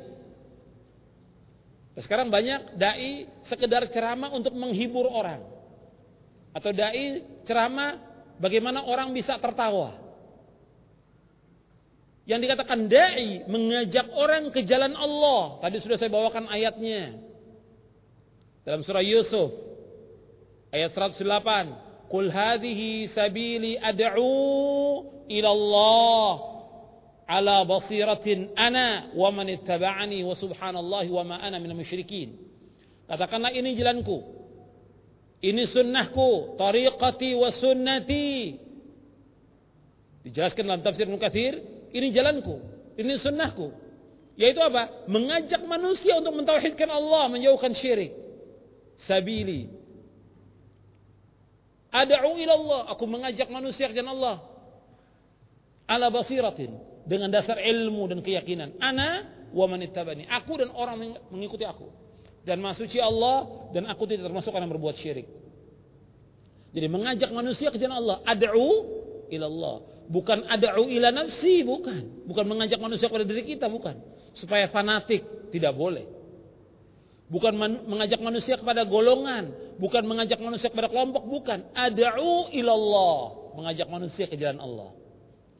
Sekarang 1.98 2.30
banyak 2.30 2.78
dai 2.78 3.26
sekedar 3.50 3.90
ceramah 3.90 4.30
untuk 4.30 4.54
menghibur 4.54 5.10
orang. 5.10 5.42
Atau 6.54 6.70
dai 6.70 7.26
ceramah 7.42 7.98
bagaimana 8.38 8.86
orang 8.86 9.10
bisa 9.10 9.34
tertawa. 9.42 9.98
Yang 12.22 12.40
dikatakan 12.46 12.86
dai 12.86 13.42
mengajak 13.50 14.14
orang 14.14 14.54
ke 14.54 14.62
jalan 14.62 14.94
Allah. 14.94 15.58
Tadi 15.58 15.82
sudah 15.82 15.98
saya 15.98 16.10
bawakan 16.14 16.46
ayatnya. 16.54 17.18
Dalam 18.62 18.86
surah 18.86 19.02
Yusuf 19.02 19.75
ayat 20.76 20.92
108 20.92 21.86
Qul 22.06 22.30
hadhihi 22.30 23.10
sabili 23.10 23.74
ad'u 23.82 25.02
ila 25.26 25.48
Allah 25.50 26.32
ala 27.26 27.56
basiratin 27.66 28.54
ana 28.54 29.10
wa 29.10 29.34
man 29.34 29.50
ittaba'ani 29.50 30.22
wa 30.22 30.38
subhanallahi 30.38 31.10
wa 31.10 31.26
ma 31.26 31.36
ana 31.42 31.58
minal 31.58 31.74
musyrikin. 31.74 32.38
Katakanlah 33.10 33.50
ini 33.50 33.74
jalanku. 33.74 34.22
Ini 35.42 35.66
sunnahku. 35.66 36.54
Tariqati 36.54 37.34
wa 37.34 37.50
sunnati. 37.50 38.54
Dijelaskan 40.22 40.62
dalam 40.62 40.82
tafsir 40.86 41.06
Ibnu 41.10 41.18
ini 41.90 42.08
jalanku. 42.14 42.62
Ini 42.94 43.18
sunnahku. 43.18 43.74
Yaitu 44.38 44.62
apa? 44.62 45.06
Mengajak 45.10 45.66
manusia 45.66 46.22
untuk 46.22 46.38
mentauhidkan 46.38 46.86
Allah 46.86 47.26
menjauhkan 47.30 47.74
syirik. 47.74 48.14
Sabili 49.06 49.75
Ad'u 51.96 52.36
ila 52.36 52.54
Allah, 52.60 52.80
aku 52.92 53.08
mengajak 53.08 53.48
manusia 53.48 53.88
ke 53.88 53.96
Allah. 54.04 54.44
Ala 55.88 56.12
basiratin, 56.12 56.76
dengan 57.08 57.32
dasar 57.32 57.56
ilmu 57.56 58.04
dan 58.10 58.20
keyakinan. 58.20 58.76
Ana 58.82 59.24
wa 59.54 59.64
man 59.64 59.80
ittabani. 59.80 60.28
Aku 60.28 60.60
dan 60.60 60.68
orang 60.76 61.16
mengikuti 61.32 61.64
aku. 61.64 61.88
Dan 62.44 62.60
masuci 62.60 63.00
Allah 63.00 63.70
dan 63.72 63.88
aku 63.88 64.04
tidak 64.04 64.28
termasuk 64.28 64.52
orang 64.52 64.68
yang 64.68 64.74
berbuat 64.76 64.96
syirik. 65.00 65.26
Jadi 66.76 66.86
mengajak 66.92 67.30
manusia 67.32 67.72
ke 67.72 67.80
jalan 67.80 67.96
Allah. 68.04 68.16
Ad'u 68.28 68.68
ila 69.32 69.46
Allah. 69.48 69.76
Bukan 70.06 70.44
ad'u 70.46 70.84
ila 70.86 71.08
nafsi, 71.14 71.64
bukan. 71.64 72.28
Bukan 72.28 72.44
mengajak 72.44 72.78
manusia 72.78 73.08
kepada 73.08 73.24
diri 73.24 73.56
kita, 73.56 73.66
bukan. 73.70 73.96
Supaya 74.36 74.68
fanatik, 74.68 75.50
tidak 75.54 75.72
boleh. 75.72 76.15
Bukan 77.26 77.58
mengajak 77.90 78.22
manusia 78.22 78.54
kepada 78.54 78.86
golongan, 78.86 79.50
bukan 79.82 80.06
mengajak 80.06 80.38
manusia 80.38 80.70
kepada 80.70 80.86
kelompok, 80.86 81.26
bukan. 81.26 81.66
Ad'u 81.74 82.54
ilallah, 82.54 83.50
mengajak 83.58 83.90
manusia 83.90 84.30
ke 84.30 84.38
jalan 84.38 84.62
Allah. 84.62 84.94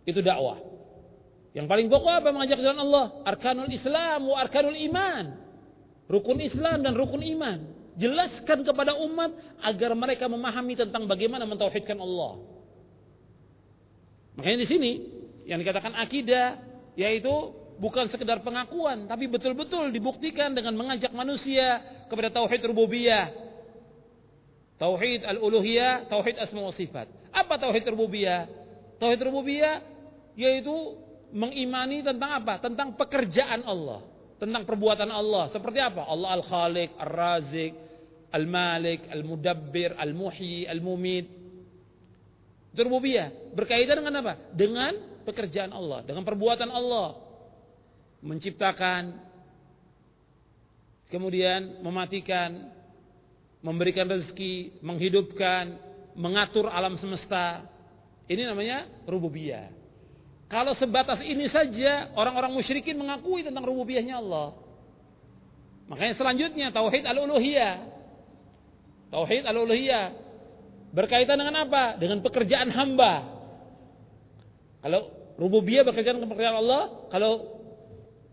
Itu 0.06 0.22
dakwah. 0.22 0.62
Yang 1.58 1.66
paling 1.66 1.86
pokok 1.90 2.12
apa 2.22 2.28
mengajak 2.30 2.62
jalan 2.62 2.80
Allah? 2.86 3.04
Arkanul 3.26 3.72
Islam 3.72 4.30
wa 4.30 4.36
arkanul 4.38 4.78
iman. 4.78 5.24
Rukun 6.06 6.38
Islam 6.38 6.86
dan 6.86 6.94
rukun 6.94 7.24
iman. 7.34 7.58
Jelaskan 7.98 8.62
kepada 8.62 8.94
umat 9.02 9.34
agar 9.64 9.90
mereka 9.98 10.30
memahami 10.30 10.78
tentang 10.78 11.10
bagaimana 11.10 11.48
mentauhidkan 11.48 11.98
Allah. 11.98 12.44
Makanya 14.38 14.58
di 14.62 14.68
sini 14.68 14.92
yang 15.48 15.58
dikatakan 15.58 15.96
akidah 15.96 16.60
yaitu 16.94 17.32
bukan 17.76 18.08
sekedar 18.08 18.40
pengakuan 18.40 19.04
tapi 19.08 19.28
betul-betul 19.28 19.92
dibuktikan 19.92 20.52
dengan 20.52 20.76
mengajak 20.76 21.12
manusia 21.12 21.80
kepada 22.08 22.32
tauhid 22.32 22.62
rububiyah. 22.64 23.32
Tauhid 24.76 25.24
al-uluhiyah, 25.24 26.04
tauhid 26.12 26.36
asma 26.36 26.68
wa 26.68 26.74
sifat. 26.74 27.08
Apa 27.32 27.56
tauhid 27.56 27.84
rububiyah? 27.88 28.44
Tauhid 29.00 29.20
rububiyah 29.24 29.80
yaitu 30.36 30.72
mengimani 31.32 32.04
tentang 32.04 32.44
apa? 32.44 32.60
Tentang 32.60 32.92
pekerjaan 32.92 33.64
Allah, 33.64 34.04
tentang 34.36 34.68
perbuatan 34.68 35.08
Allah. 35.08 35.48
Seperti 35.48 35.80
apa? 35.80 36.04
Allah 36.04 36.36
Al-Khaliq, 36.40 36.92
Ar-Razik, 37.00 37.72
Al-Malik, 38.36 39.08
Al-Mudabbir, 39.08 39.96
Al-Muhyi, 39.96 40.68
Al-Mumit. 40.68 41.26
Rububiyah. 42.76 43.56
Berkaitan 43.56 44.04
dengan 44.04 44.20
apa? 44.20 44.32
Dengan 44.52 44.92
pekerjaan 45.24 45.72
Allah, 45.72 46.04
dengan 46.04 46.22
perbuatan 46.22 46.68
Allah. 46.68 47.25
Menciptakan, 48.24 49.16
kemudian 51.12 51.80
mematikan, 51.84 52.72
memberikan 53.60 54.06
rezeki, 54.06 54.80
menghidupkan, 54.80 55.76
mengatur 56.16 56.70
alam 56.70 56.96
semesta. 56.96 57.66
Ini 58.26 58.48
namanya 58.48 58.88
rububiyah. 59.06 59.70
Kalau 60.46 60.74
sebatas 60.78 61.22
ini 61.22 61.50
saja 61.50 62.14
orang-orang 62.14 62.54
musyrikin 62.54 62.94
mengakui 62.94 63.42
tentang 63.42 63.66
rububiyahnya 63.66 64.22
Allah. 64.22 64.54
Makanya 65.86 66.14
selanjutnya 66.18 66.70
tauhid 66.74 67.02
al-uluhiyah. 67.06 67.74
Tauhid 69.10 69.42
al-uluhiyah 69.46 70.06
berkaitan 70.90 71.38
dengan 71.38 71.66
apa? 71.66 71.98
Dengan 71.98 72.22
pekerjaan 72.22 72.70
hamba. 72.74 73.26
Kalau 74.82 75.10
rububiyah 75.38 75.82
berkaitan 75.82 76.18
dengan 76.18 76.30
pekerjaan 76.30 76.58
Allah, 76.62 77.10
kalau 77.10 77.55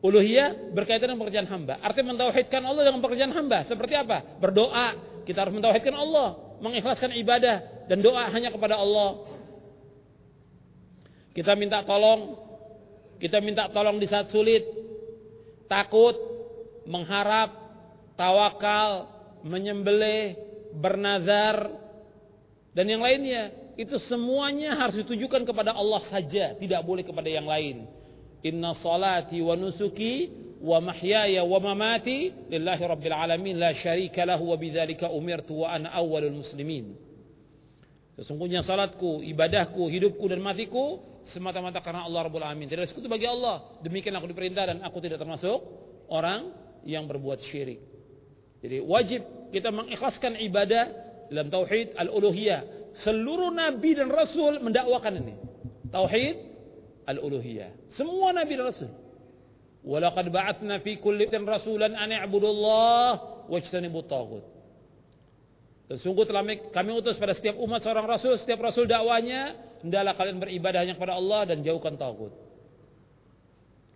uluhiyah 0.04 0.76
berkaitan 0.76 1.10
dengan 1.10 1.24
pekerjaan 1.24 1.48
hamba. 1.48 1.80
Artinya 1.80 2.14
mentauhidkan 2.14 2.62
Allah 2.62 2.84
dengan 2.92 3.02
pekerjaan 3.02 3.34
hamba. 3.34 3.64
Seperti 3.64 3.96
apa? 3.96 4.38
Berdoa, 4.38 4.88
kita 5.24 5.48
harus 5.48 5.56
mentauhidkan 5.56 5.96
Allah, 5.96 6.60
mengikhlaskan 6.60 7.16
ibadah 7.16 7.88
dan 7.88 8.04
doa 8.04 8.28
hanya 8.28 8.52
kepada 8.52 8.76
Allah. 8.76 9.24
Kita 11.34 11.56
minta 11.56 11.82
tolong, 11.82 12.38
kita 13.18 13.40
minta 13.40 13.72
tolong 13.72 13.98
di 13.98 14.06
saat 14.06 14.30
sulit, 14.30 14.62
takut, 15.66 16.14
mengharap, 16.86 17.56
tawakal, 18.20 19.08
menyembelih, 19.42 20.38
bernazar 20.78 21.84
dan 22.74 22.90
yang 22.90 23.06
lainnya 23.06 23.54
itu 23.78 23.98
semuanya 24.10 24.74
harus 24.78 24.98
ditujukan 25.06 25.46
kepada 25.46 25.74
Allah 25.74 26.02
saja, 26.10 26.58
tidak 26.58 26.82
boleh 26.82 27.06
kepada 27.06 27.30
yang 27.30 27.46
lain. 27.46 27.86
Inna 28.44 28.76
salati 28.76 29.40
wa 29.40 29.56
nusuki 29.56 30.30
wa 30.64 30.80
mahyaya 30.80 31.44
wa 31.44 31.60
mamati 31.60 32.32
lillahi 32.52 32.84
rabbil 32.88 33.16
alamin 33.16 33.60
la 33.60 33.72
syarika 33.76 34.24
lahu 34.28 34.52
wa 34.52 34.58
bidzalika 34.60 35.12
umirtu 35.12 35.64
wa 35.64 35.76
ana 35.76 35.92
awwalul 35.92 36.44
muslimin. 36.44 36.96
Sesungguhnya 38.14 38.62
salatku, 38.62 39.26
ibadahku, 39.26 39.90
hidupku 39.90 40.30
dan 40.30 40.38
matiku 40.38 41.02
semata-mata 41.34 41.82
karena 41.82 42.06
Allah 42.06 42.30
Rabbul 42.30 42.46
Alamin. 42.46 42.70
Tidak 42.70 42.86
sekutu 42.86 43.10
bagi 43.10 43.26
Allah. 43.26 43.80
Demikian 43.82 44.14
aku 44.14 44.30
diperintah 44.30 44.70
dan 44.70 44.78
aku 44.86 45.02
tidak 45.02 45.18
termasuk 45.18 45.66
orang 46.14 46.54
yang 46.86 47.10
berbuat 47.10 47.42
syirik. 47.42 47.82
Jadi 48.62 48.86
wajib 48.86 49.50
kita 49.50 49.74
mengikhlaskan 49.74 50.38
ibadah 50.46 50.86
dalam 51.34 51.50
tauhid 51.50 51.98
al-uluhiyah. 51.98 52.94
Seluruh 53.02 53.50
nabi 53.50 53.98
dan 53.98 54.14
rasul 54.14 54.62
mendakwakan 54.62 55.26
ini. 55.26 55.36
Tauhid 55.90 56.53
al-uluhiyah. 57.08 57.94
Semua 57.96 58.32
nabi 58.32 58.56
dan 58.56 58.66
rasul. 58.70 58.92
Walaqad 59.84 60.32
ba'atsna 60.32 60.80
fi 60.80 60.96
kulli 60.98 61.28
rasulan 61.28 61.92
an 61.96 62.10
i'budullah 62.12 63.10
wajtanibut 63.52 64.08
taghut. 64.08 64.46
Sungguh 65.94 66.26
telah 66.26 66.42
kami 66.72 66.90
utus 66.96 67.20
pada 67.20 67.36
setiap 67.36 67.60
umat 67.60 67.84
seorang 67.84 68.08
rasul, 68.08 68.34
setiap 68.40 68.64
rasul 68.64 68.88
dakwanya, 68.88 69.54
hendaklah 69.84 70.16
kalian 70.16 70.40
beribadah 70.40 70.80
hanya 70.82 70.96
kepada 70.96 71.20
Allah 71.20 71.44
dan 71.46 71.60
jauhkan 71.62 72.00
tagut. 72.00 72.32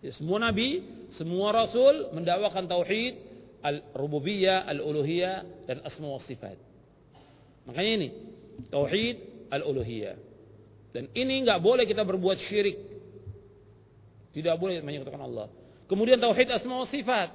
Ya, 0.03 0.13
semua 0.13 0.37
nabi, 0.37 0.85
semua 1.17 1.49
rasul 1.55 2.13
mendakwakan 2.13 2.69
tauhid 2.69 3.17
al-rububiyah, 3.65 4.69
al-uluhiyah 4.69 5.65
dan 5.65 5.81
asma 5.81 6.11
wa 6.11 6.21
sifat. 6.21 6.59
Makanya 7.65 7.91
ini 8.03 8.09
tauhid 8.69 9.49
al-uluhiyah. 9.49 10.15
Dan 10.93 11.09
ini 11.17 11.41
nggak 11.47 11.59
boleh 11.63 11.89
kita 11.89 12.05
berbuat 12.05 12.37
syirik. 12.45 12.77
Tidak 14.37 14.53
boleh 14.61 14.85
menyekutukan 14.85 15.17
Allah. 15.17 15.49
Kemudian 15.89 16.21
tauhid 16.21 16.45
asma 16.53 16.77
wa 16.77 16.85
sifat. 16.85 17.33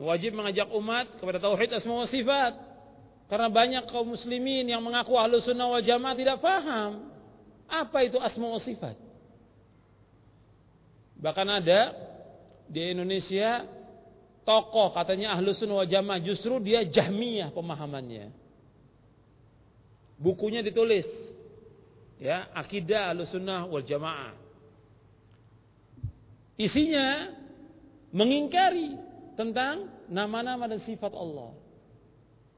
Wajib 0.00 0.32
mengajak 0.32 0.72
umat 0.72 1.20
kepada 1.20 1.36
tauhid 1.36 1.76
asma 1.76 1.92
wa 1.92 2.08
sifat. 2.08 2.56
Karena 3.28 3.52
banyak 3.52 3.84
kaum 3.92 4.16
muslimin 4.16 4.64
yang 4.64 4.80
mengaku 4.80 5.20
ahlu 5.20 5.44
sunnah 5.44 5.68
wal 5.68 5.84
jamaah 5.84 6.16
tidak 6.16 6.40
paham. 6.40 7.12
Apa 7.68 8.08
itu 8.08 8.16
asma 8.16 8.48
wa 8.48 8.56
sifat. 8.64 8.96
Bahkan 11.20 11.46
ada 11.52 11.92
di 12.64 12.80
Indonesia 12.96 13.68
tokoh 14.48 14.96
katanya 14.96 15.36
ahlu 15.36 15.52
sunnah 15.52 15.84
wal 15.84 15.90
jamaah 15.90 16.16
justru 16.24 16.56
dia 16.64 16.80
jahmiyah 16.80 17.52
pemahamannya. 17.52 18.32
Bukunya 20.16 20.64
ditulis 20.64 21.04
ya 22.16 22.48
akidah 22.56 23.12
ahlu 23.12 23.28
sunnah 23.28 23.68
wal 23.68 23.84
jamaah. 23.84 24.48
Isinya 26.60 27.32
mengingkari 28.12 28.92
tentang 29.32 29.88
nama-nama 30.12 30.68
dan 30.68 30.84
sifat 30.84 31.16
Allah. 31.16 31.56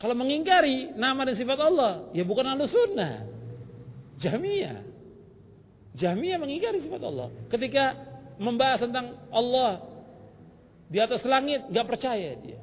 Kalau 0.02 0.18
mengingkari 0.18 0.98
nama 0.98 1.22
dan 1.22 1.38
sifat 1.38 1.58
Allah, 1.62 2.10
ya 2.10 2.26
bukan 2.26 2.42
ahlu 2.42 2.66
sunnah. 2.66 3.22
Jahmiyah. 4.18 4.82
Jahmiyah 5.94 6.42
mengingkari 6.42 6.82
sifat 6.82 6.98
Allah. 6.98 7.30
Ketika 7.46 7.94
membahas 8.42 8.82
tentang 8.82 9.14
Allah 9.30 9.86
di 10.90 10.98
atas 10.98 11.22
langit 11.22 11.62
gak 11.70 11.86
percaya 11.86 12.34
dia. 12.42 12.58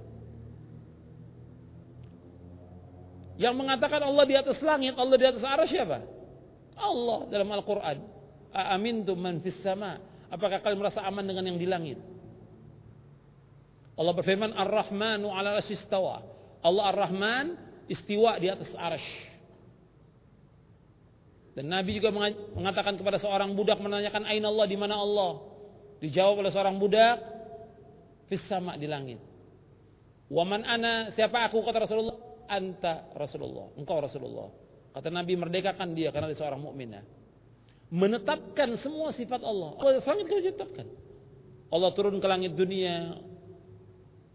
Yang 3.39 3.56
mengatakan 3.56 4.04
Allah 4.04 4.28
di 4.28 4.36
atas 4.36 4.60
langit, 4.60 4.91
Allah 4.99 5.15
di 5.15 5.23
atas 5.23 5.43
arah 5.47 5.63
siapa? 5.63 6.04
Allah 6.75 7.32
dalam 7.32 7.47
Al-Quran. 7.47 8.04
Aamintum 8.52 9.15
man 9.15 9.39
fis 9.39 9.56
sama. 9.63 10.09
Apakah 10.30 10.62
kalian 10.62 10.80
merasa 10.80 11.02
aman 11.06 11.26
dengan 11.26 11.46
yang 11.50 11.58
di 11.58 11.65
langit? 11.65 11.98
Allah 14.00 14.13
berfirman 14.15 14.56
Ar-Rahmanu 14.56 15.28
ala 15.28 15.60
istawa. 15.60 16.24
Allah 16.63 16.84
Ar-Rahman 16.96 17.46
istiwa 17.92 18.38
di 18.39 18.48
atas 18.48 18.72
arash. 18.78 19.10
Dan 21.58 21.68
Nabi 21.68 22.00
juga 22.00 22.13
mengatakan 22.56 22.96
kepada 22.96 23.20
seorang 23.20 23.52
budak 23.52 23.84
menanyakan 23.84 24.24
aina 24.24 24.48
Allah 24.48 24.65
di 24.70 24.78
mana 24.80 24.96
Allah. 24.96 25.44
Dijawab 26.00 26.39
oleh 26.39 26.52
seorang 26.56 26.80
budak, 26.80 27.20
fis 28.32 28.39
sama 28.48 28.80
di 28.80 28.88
langit. 28.88 29.20
Waman 30.32 30.63
ana 30.63 31.12
siapa 31.12 31.44
aku 31.50 31.60
kata 31.65 31.84
Rasulullah? 31.84 32.15
Anta 32.48 33.12
Rasulullah. 33.18 33.76
Engkau 33.76 34.00
Rasulullah. 34.00 34.48
Kata 34.96 35.12
Nabi 35.12 35.36
merdekakan 35.36 35.92
dia 35.92 36.13
karena 36.15 36.32
dia 36.32 36.39
seorang 36.39 36.62
mukminah. 36.63 37.04
Menetapkan 37.89 38.78
semua 38.78 39.10
sifat 39.17 39.41
Allah. 39.41 39.73
Allah 39.82 40.02
sangat 40.06 40.30
kita 40.30 40.54
tetapkan. 40.54 40.86
Allah 41.69 41.89
turun 41.97 42.21
ke 42.21 42.28
langit 42.30 42.54
dunia. 42.54 43.17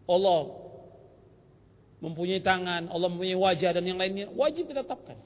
Allah 0.05 0.65
mempunyai 2.03 2.43
tangan, 2.45 2.93
Allah 2.93 3.09
mempunyai 3.09 3.39
wajah 3.39 3.71
dan 3.81 3.85
yang 3.87 3.97
lainnya 3.97 4.29
wajib 4.35 4.69
kita 4.69 4.85
tetapkan. 4.85 5.17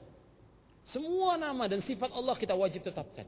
Semua 0.87 1.35
nama 1.35 1.67
dan 1.67 1.83
sifat 1.83 2.09
Allah 2.15 2.37
kita 2.39 2.55
wajib 2.55 2.85
tetapkan. 2.85 3.27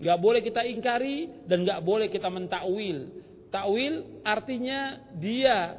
Gak 0.00 0.18
boleh 0.18 0.40
kita 0.40 0.64
ingkari 0.64 1.28
dan 1.44 1.68
gak 1.68 1.84
boleh 1.84 2.08
kita 2.08 2.32
mentakwil. 2.32 3.12
Takwil 3.52 4.22
artinya 4.24 4.96
dia 5.18 5.76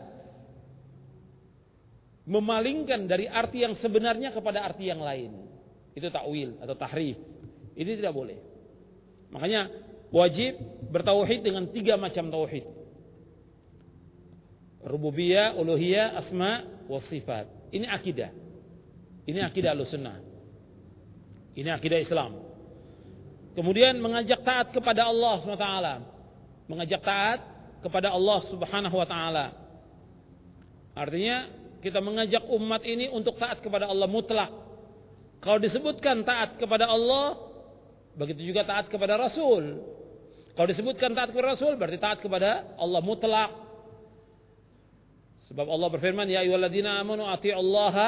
memalingkan 2.29 3.09
dari 3.09 3.25
arti 3.25 3.65
yang 3.65 3.73
sebenarnya 3.81 4.29
kepada 4.29 4.61
arti 4.61 4.91
yang 4.91 5.01
lain. 5.01 5.33
Itu 5.97 6.13
takwil 6.13 6.61
atau 6.61 6.75
tahrif. 6.77 7.17
Ini 7.75 7.91
tidak 7.99 8.13
boleh. 8.13 8.39
Makanya 9.31 9.71
wajib 10.11 10.59
bertauhid 10.91 11.39
dengan 11.43 11.71
tiga 11.71 11.95
macam 11.95 12.27
tauhid. 12.27 12.67
Rububiyah, 14.81 15.55
uluhiyah, 15.55 16.17
asma, 16.19 16.65
wa 16.89 16.99
sifat. 17.05 17.47
Ini 17.71 17.85
akidah. 17.87 18.31
Ini 19.29 19.39
akidah 19.45 19.77
sunnah. 19.85 20.17
Ini 21.53 21.69
akidah 21.69 22.01
Islam. 22.01 22.41
Kemudian 23.53 23.99
mengajak 23.99 24.41
taat 24.41 24.71
kepada 24.71 25.05
Allah 25.07 25.35
SWT. 25.43 25.67
Mengajak 26.71 27.01
taat 27.03 27.39
kepada 27.83 28.15
Allah 28.15 28.39
Subhanahu 28.47 28.95
wa 28.95 29.07
taala. 29.07 29.45
Artinya 30.95 31.51
kita 31.83 31.99
mengajak 31.99 32.45
umat 32.47 32.81
ini 32.85 33.11
untuk 33.11 33.35
taat 33.41 33.59
kepada 33.59 33.89
Allah 33.89 34.07
mutlak. 34.07 34.51
Kalau 35.41 35.57
disebutkan 35.57 36.21
taat 36.21 36.55
kepada 36.61 36.85
Allah, 36.85 37.50
begitu 38.15 38.41
juga 38.43 38.67
taat 38.67 38.91
kepada 38.91 39.15
Rasul. 39.19 39.79
Kalau 40.51 40.67
disebutkan 40.67 41.15
taat 41.15 41.31
kepada 41.31 41.55
Rasul, 41.55 41.79
berarti 41.79 41.99
taat 41.99 42.19
kepada 42.19 42.75
Allah 42.75 42.99
mutlak. 42.99 43.51
Sebab 45.47 45.67
Allah 45.67 45.89
berfirman, 45.91 46.27
Ya 46.27 46.43
ayyuhalladzina 46.43 46.99
amanu 46.99 47.27
ati'ullaha 47.27 48.07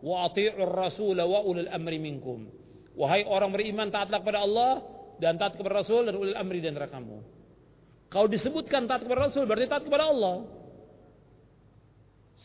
wa 0.00 0.16
ati'ur 0.28 0.68
rasula 0.68 1.28
wa 1.28 1.44
ulul 1.44 1.68
amri 1.68 2.00
minkum. 2.00 2.48
Wahai 2.96 3.24
orang 3.28 3.52
beriman, 3.52 3.92
taatlah 3.92 4.20
kepada 4.24 4.42
Allah 4.42 4.72
dan 5.22 5.38
taat 5.38 5.54
kepada 5.54 5.84
Rasul 5.84 6.08
dan 6.08 6.18
ulul 6.18 6.34
amri 6.34 6.58
dan 6.64 6.74
kamu. 6.74 7.22
Kalau 8.08 8.26
disebutkan 8.26 8.88
taat 8.88 9.04
kepada 9.04 9.28
Rasul, 9.28 9.44
berarti 9.44 9.68
taat 9.68 9.84
kepada 9.84 10.08
Allah. 10.08 10.48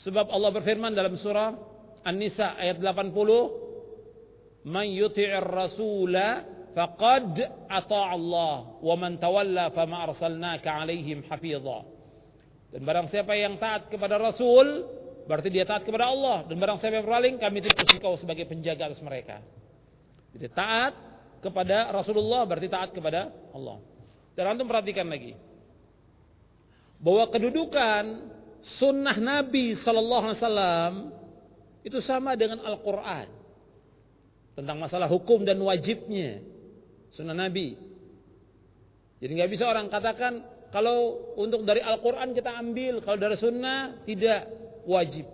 Sebab 0.03 0.27
Allah 0.27 0.51
berfirman 0.51 0.91
dalam 0.91 1.15
surah 1.15 1.55
An-Nisa 2.03 2.59
ayat 2.59 2.83
80, 2.83 4.67
"Man 4.67 4.91
yuti'ir 4.91 5.47
rasula 5.47 6.43
faqad 6.73 7.37
Allah 7.69 8.53
wa 8.81 8.95
man 8.97 9.17
tawalla 9.21 9.69
fama 9.71 10.09
arsalnaka 10.09 10.69
'alaihim 10.69 11.25
hafidha." 11.29 11.85
Dan 12.73 12.81
barang 12.89 13.07
siapa 13.13 13.37
yang 13.37 13.61
taat 13.61 13.85
kepada 13.93 14.17
Rasul, 14.17 14.89
berarti 15.29 15.53
dia 15.53 15.61
taat 15.61 15.85
kepada 15.85 16.09
Allah. 16.09 16.41
Dan 16.49 16.57
barang 16.57 16.81
siapa 16.81 16.97
yang 16.97 17.05
berpaling, 17.05 17.37
kami 17.37 17.61
tutup 17.69 17.85
engkau 17.85 18.17
sebagai 18.17 18.49
penjaga 18.49 18.89
atas 18.89 19.01
mereka. 19.05 19.45
Jadi 20.33 20.49
taat 20.49 20.97
kepada 21.37 21.93
Rasulullah 21.93 22.49
berarti 22.49 22.65
taat 22.65 22.89
kepada 22.89 23.29
Allah. 23.53 23.77
Dan 24.33 24.57
antum 24.57 24.65
perhatikan 24.65 25.05
lagi. 25.05 25.37
Bahwa 26.97 27.29
kedudukan 27.29 28.03
sunnah 28.81 29.21
Nabi 29.21 29.77
Sallallahu 29.77 30.23
Alaihi 30.31 30.39
Wasallam 30.41 30.93
itu 31.83 31.99
sama 32.01 32.33
dengan 32.33 32.63
Al-Quran 32.63 33.27
tentang 34.55 34.77
masalah 34.79 35.11
hukum 35.11 35.43
dan 35.43 35.59
wajibnya 35.59 36.41
sunnah 37.13 37.37
Nabi. 37.37 37.77
Jadi 39.23 39.31
nggak 39.39 39.51
bisa 39.53 39.69
orang 39.69 39.87
katakan 39.87 40.43
kalau 40.73 41.31
untuk 41.37 41.63
dari 41.63 41.79
Al-Quran 41.79 42.33
kita 42.33 42.57
ambil, 42.59 42.99
kalau 43.05 43.17
dari 43.21 43.37
sunnah 43.39 44.03
tidak 44.03 44.49
wajib. 44.89 45.29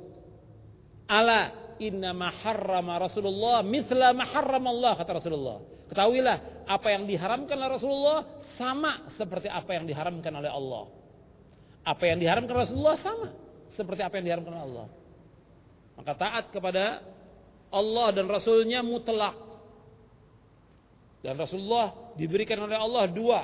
Ala 1.09 1.73
inna 1.81 2.13
maharrama 2.13 3.01
Rasulullah 3.01 3.65
mithla 3.65 4.13
Allah 4.13 4.93
kata 4.99 5.11
Rasulullah. 5.17 5.57
Ketahuilah 5.89 6.69
apa 6.69 6.87
yang 6.93 7.09
diharamkan 7.09 7.57
oleh 7.57 7.71
Rasulullah 7.81 8.19
sama 8.59 9.09
seperti 9.17 9.49
apa 9.49 9.73
yang 9.73 9.89
diharamkan 9.89 10.29
oleh 10.37 10.51
Allah. 10.53 10.85
Apa 11.81 12.03
yang 12.05 12.21
diharamkan 12.21 12.53
Rasulullah 12.53 12.99
sama 13.01 13.33
seperti 13.73 14.05
apa 14.05 14.21
yang 14.21 14.25
diharamkan 14.29 14.53
Allah. 14.53 14.85
Maka 15.97 16.13
taat 16.13 16.45
kepada 16.53 17.01
Allah 17.73 18.07
dan 18.13 18.29
Rasulnya 18.29 18.85
mutlak. 18.85 19.48
Dan 21.19 21.35
Rasulullah 21.35 22.15
diberikan 22.15 22.59
oleh 22.63 22.79
Allah 22.79 23.05
dua. 23.11 23.41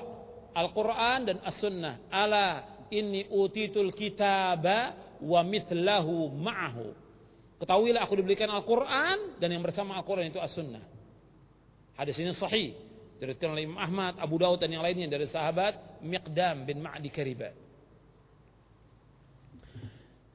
Al-Quran 0.55 1.19
dan 1.27 1.37
As-Sunnah. 1.43 2.07
Ala 2.07 2.63
inni 2.87 3.27
utitul 3.27 3.91
kitaba 3.91 4.95
wa 5.19 5.43
mithlahu 5.43 6.31
ma'ahu. 6.31 6.87
Ketahuilah 7.59 8.03
aku 8.03 8.15
diberikan 8.19 8.47
Al-Quran 8.51 9.39
dan 9.39 9.49
yang 9.51 9.63
bersama 9.63 9.99
Al-Quran 9.99 10.31
itu 10.31 10.39
As-Sunnah. 10.39 10.83
Hadis 11.99 12.15
ini 12.19 12.31
sahih. 12.35 12.75
Diriwayatkan 13.15 13.47
oleh 13.47 13.63
Imam 13.63 13.79
Ahmad, 13.79 14.19
Abu 14.19 14.35
Daud 14.35 14.59
dan 14.59 14.67
yang 14.75 14.83
lainnya 14.83 15.07
dari 15.07 15.23
sahabat 15.31 16.03
Miqdam 16.03 16.67
bin 16.67 16.83
Ma'di 16.83 17.07
Karibah. 17.07 17.55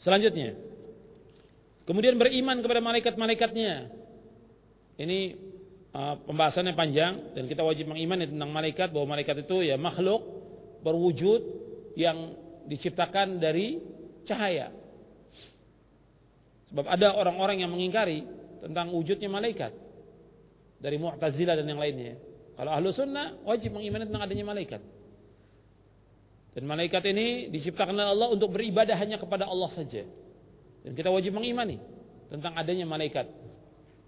Selanjutnya, 0.01 0.57
kemudian 1.85 2.17
beriman 2.17 2.65
kepada 2.65 2.81
malaikat-malaikatnya. 2.81 3.93
Ini 4.97 5.37
uh, 5.95 6.15
pembahasannya 6.27 6.75
panjang 6.75 7.35
dan 7.35 7.45
kita 7.47 7.63
wajib 7.63 7.91
mengimani 7.91 8.31
tentang 8.31 8.51
malaikat 8.51 8.91
bahwa 8.95 9.17
malaikat 9.19 9.47
itu 9.47 9.67
ya 9.67 9.77
makhluk 9.79 10.23
berwujud 10.81 11.41
yang 11.99 12.35
diciptakan 12.67 13.43
dari 13.43 13.83
cahaya. 14.25 14.71
Sebab 16.71 16.87
ada 16.87 17.19
orang-orang 17.19 17.67
yang 17.67 17.71
mengingkari 17.75 18.23
tentang 18.63 18.95
wujudnya 18.95 19.27
malaikat 19.27 19.75
dari 20.79 20.97
Mu'tazilah 20.97 21.59
dan 21.59 21.67
yang 21.67 21.83
lainnya. 21.83 22.15
Kalau 22.55 22.71
ahlu 22.71 22.95
sunnah 22.95 23.43
wajib 23.43 23.75
mengimani 23.75 24.07
tentang 24.07 24.23
adanya 24.23 24.45
malaikat. 24.47 24.83
Dan 26.51 26.67
malaikat 26.67 27.03
ini 27.11 27.51
diciptakan 27.51 27.95
oleh 27.95 28.11
Allah 28.11 28.29
untuk 28.31 28.55
beribadah 28.55 28.95
hanya 28.99 29.19
kepada 29.19 29.47
Allah 29.47 29.71
saja. 29.71 30.03
Dan 30.83 30.95
kita 30.95 31.11
wajib 31.11 31.35
mengimani 31.35 31.79
tentang 32.31 32.55
adanya 32.55 32.87
malaikat. 32.87 33.27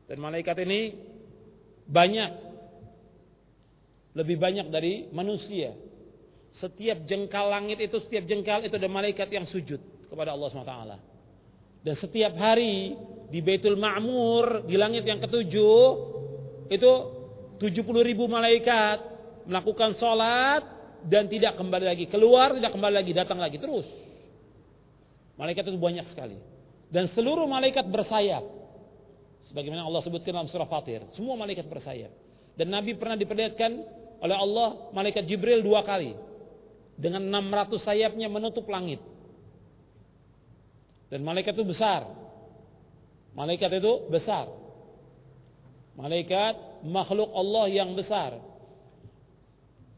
Dan 0.07 0.19
malaikat 0.19 0.57
ini 0.63 0.95
banyak 1.93 2.31
lebih 4.17 4.37
banyak 4.41 4.67
dari 4.73 5.09
manusia. 5.13 5.77
Setiap 6.61 7.09
jengkal 7.09 7.49
langit 7.49 7.81
itu, 7.81 7.97
setiap 8.01 8.29
jengkal 8.29 8.61
itu 8.65 8.77
ada 8.77 8.89
malaikat 8.89 9.29
yang 9.33 9.49
sujud 9.49 9.81
kepada 10.09 10.37
Allah 10.37 10.49
SWT. 10.53 10.77
Dan 11.81 11.95
setiap 11.97 12.37
hari 12.37 12.93
di 13.33 13.41
Baitul 13.41 13.81
Ma'mur, 13.81 14.69
di 14.69 14.77
langit 14.77 15.09
yang 15.09 15.17
ketujuh, 15.17 15.85
itu 16.69 16.93
70 17.57 18.05
ribu 18.05 18.29
malaikat 18.29 19.01
melakukan 19.49 19.97
sholat 19.97 20.63
dan 21.09 21.27
tidak 21.27 21.57
kembali 21.57 21.87
lagi. 21.89 22.05
Keluar, 22.07 22.53
tidak 22.53 22.73
kembali 22.77 22.95
lagi, 23.01 23.13
datang 23.17 23.41
lagi 23.41 23.57
terus. 23.57 23.89
Malaikat 25.41 25.73
itu 25.73 25.81
banyak 25.81 26.07
sekali. 26.13 26.37
Dan 26.93 27.09
seluruh 27.17 27.49
malaikat 27.49 27.89
bersayap. 27.89 28.45
Sebagaimana 29.53 29.85
Allah 29.85 30.01
sebutkan 30.01 30.33
dalam 30.33 30.49
surah 30.49 30.65
Fatir. 30.65 31.05
Semua 31.13 31.37
malaikat 31.37 31.69
bersayap. 31.69 32.09
Dan 32.57 32.73
Nabi 32.73 32.97
pernah 32.97 33.21
diperlihatkan 33.21 33.73
oleh 34.25 34.37
Allah 34.37 34.89
malaikat 34.97 35.29
Jibril 35.29 35.61
dua 35.61 35.85
kali. 35.85 36.17
Dengan 36.97 37.21
600 37.29 37.77
sayapnya 37.85 38.33
menutup 38.33 38.65
langit. 38.73 39.01
Dan 41.13 41.21
malaikat 41.21 41.53
itu 41.53 41.69
besar. 41.69 42.09
Malaikat 43.37 43.77
itu 43.77 44.09
besar. 44.09 44.49
Malaikat 46.01 46.85
makhluk 46.89 47.29
Allah 47.37 47.69
yang 47.69 47.93
besar 47.93 48.41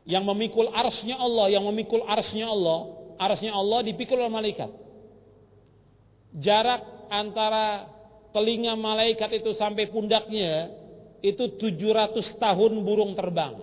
yang 0.05 0.25
memikul 0.29 0.69
arsnya 0.69 1.17
Allah, 1.17 1.49
yang 1.49 1.65
memikul 1.65 2.05
arsnya 2.05 2.49
Allah, 2.49 2.93
arsnya 3.17 3.57
Allah 3.57 3.81
dipikul 3.89 4.21
oleh 4.21 4.33
malaikat. 4.33 4.69
Jarak 6.37 7.09
antara 7.09 7.89
telinga 8.35 8.75
malaikat 8.75 9.31
itu 9.39 9.55
sampai 9.55 9.87
pundaknya 9.89 10.75
itu 11.23 11.57
700 11.57 12.19
tahun 12.37 12.73
burung 12.83 13.15
terbang. 13.15 13.57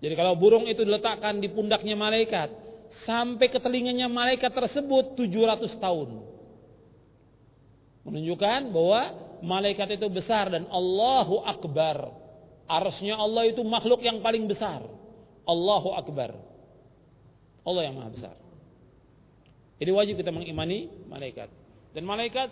Jadi 0.00 0.14
kalau 0.16 0.34
burung 0.34 0.64
itu 0.64 0.82
diletakkan 0.82 1.38
di 1.38 1.52
pundaknya 1.52 1.94
malaikat, 1.94 2.50
sampai 3.04 3.46
ke 3.52 3.60
telinganya 3.60 4.08
malaikat 4.08 4.50
tersebut 4.50 5.14
700 5.14 5.70
tahun. 5.76 6.10
Menunjukkan 8.06 8.70
bahwa 8.70 9.00
malaikat 9.42 9.98
itu 9.98 10.06
besar 10.08 10.48
dan 10.48 10.64
Allahu 10.70 11.42
Akbar. 11.42 12.14
Arsnya 12.66 13.14
Allah 13.14 13.46
itu 13.46 13.62
makhluk 13.62 14.02
yang 14.02 14.18
paling 14.22 14.46
besar. 14.46 14.82
Allahu 15.46 15.94
Akbar. 15.94 16.34
Allah 17.66 17.82
yang 17.82 17.98
maha 17.98 18.10
besar. 18.14 18.36
Jadi 19.76 19.90
wajib 19.90 20.14
kita 20.22 20.30
mengimani 20.30 20.88
malaikat. 21.10 21.50
Dan 21.94 22.08
malaikat 22.08 22.48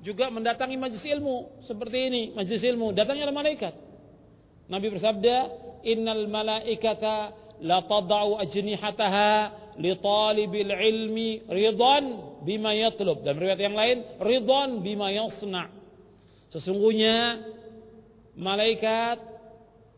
juga 0.00 0.32
mendatangi 0.32 0.76
majlis 0.80 1.04
ilmu. 1.04 1.64
Seperti 1.68 1.98
ini, 2.08 2.22
majlis 2.32 2.62
ilmu. 2.64 2.92
Datangnya 2.96 3.28
malaikat. 3.32 3.74
Nabi 4.70 4.86
bersabda, 4.92 5.36
Innal 5.80 6.28
malaikata 6.28 7.32
la 7.64 7.80
tada'u 7.84 8.36
ajnihataha 8.36 9.32
li 9.80 9.92
talibil 9.96 10.72
ilmi 10.72 11.48
ridhan 11.48 12.04
bima 12.44 12.76
yatlub. 12.76 13.24
Dan 13.24 13.40
riwayat 13.40 13.60
yang 13.60 13.76
lain, 13.76 13.98
ridhan 14.20 14.84
bima 14.84 15.08
yasna. 15.08 15.72
Sesungguhnya 16.52 17.40
malaikat 18.36 19.20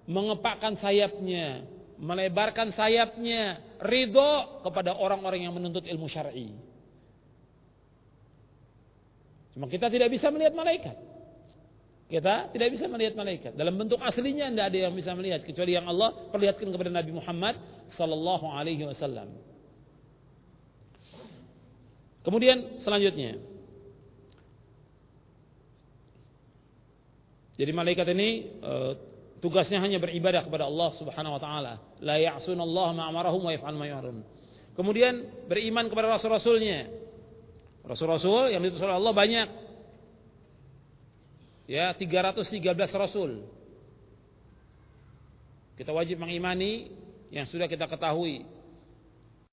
mengepakkan 0.07 0.77
sayapnya, 0.79 1.65
melebarkan 1.99 2.75
sayapnya, 2.75 3.63
ridho 3.83 4.63
kepada 4.67 4.99
orang-orang 4.99 5.47
yang 5.47 5.55
menuntut 5.55 5.87
ilmu 5.87 6.11
syar'i. 6.11 6.72
Cuma 9.53 9.69
kita 9.69 9.93
tidak 9.93 10.09
bisa 10.09 10.33
melihat 10.33 10.57
malaikat. 10.57 10.97
Kita 12.09 12.53
tidak 12.53 12.69
bisa 12.77 12.85
melihat 12.89 13.17
malaikat. 13.17 13.53
Dalam 13.57 13.77
bentuk 13.77 14.01
aslinya 14.01 14.53
tidak 14.53 14.67
ada 14.69 14.79
yang 14.89 14.95
bisa 14.97 15.17
melihat 15.17 15.41
kecuali 15.45 15.73
yang 15.77 15.89
Allah 15.89 16.13
perlihatkan 16.29 16.69
kepada 16.69 16.93
Nabi 16.93 17.13
Muhammad 17.17 17.55
sallallahu 17.97 18.47
alaihi 18.53 18.85
wasallam. 18.85 19.33
Kemudian 22.23 22.79
selanjutnya 22.79 23.51
Jadi 27.53 27.69
malaikat 27.75 28.09
ini 28.17 28.29
eh, 28.59 28.93
Tugasnya 29.43 29.83
hanya 29.83 29.99
beribadah 29.99 30.47
kepada 30.47 30.71
Allah 30.71 30.95
Subhanahu 30.95 31.35
wa 31.35 31.43
taala. 31.43 31.75
La 31.99 32.15
ya'sunallaha 32.15 32.95
ma 32.95 33.11
amarahum 33.11 33.43
wa 33.43 33.51
yaf'alun 33.51 33.75
ma. 33.75 34.23
Kemudian 34.79 35.27
beriman 35.51 35.91
kepada 35.91 36.15
rasul-rasulnya. 36.15 37.02
Rasul-rasul 37.83 38.55
yang 38.55 38.63
diutus 38.63 38.83
oleh 38.83 38.95
Allah 38.95 39.15
banyak. 39.15 39.49
Ya, 41.67 41.95
313 41.95 42.63
rasul. 42.95 43.47
Kita 45.75 45.91
wajib 45.91 46.21
mengimani 46.21 46.93
yang 47.33 47.49
sudah 47.49 47.67
kita 47.67 47.89
ketahui 47.89 48.45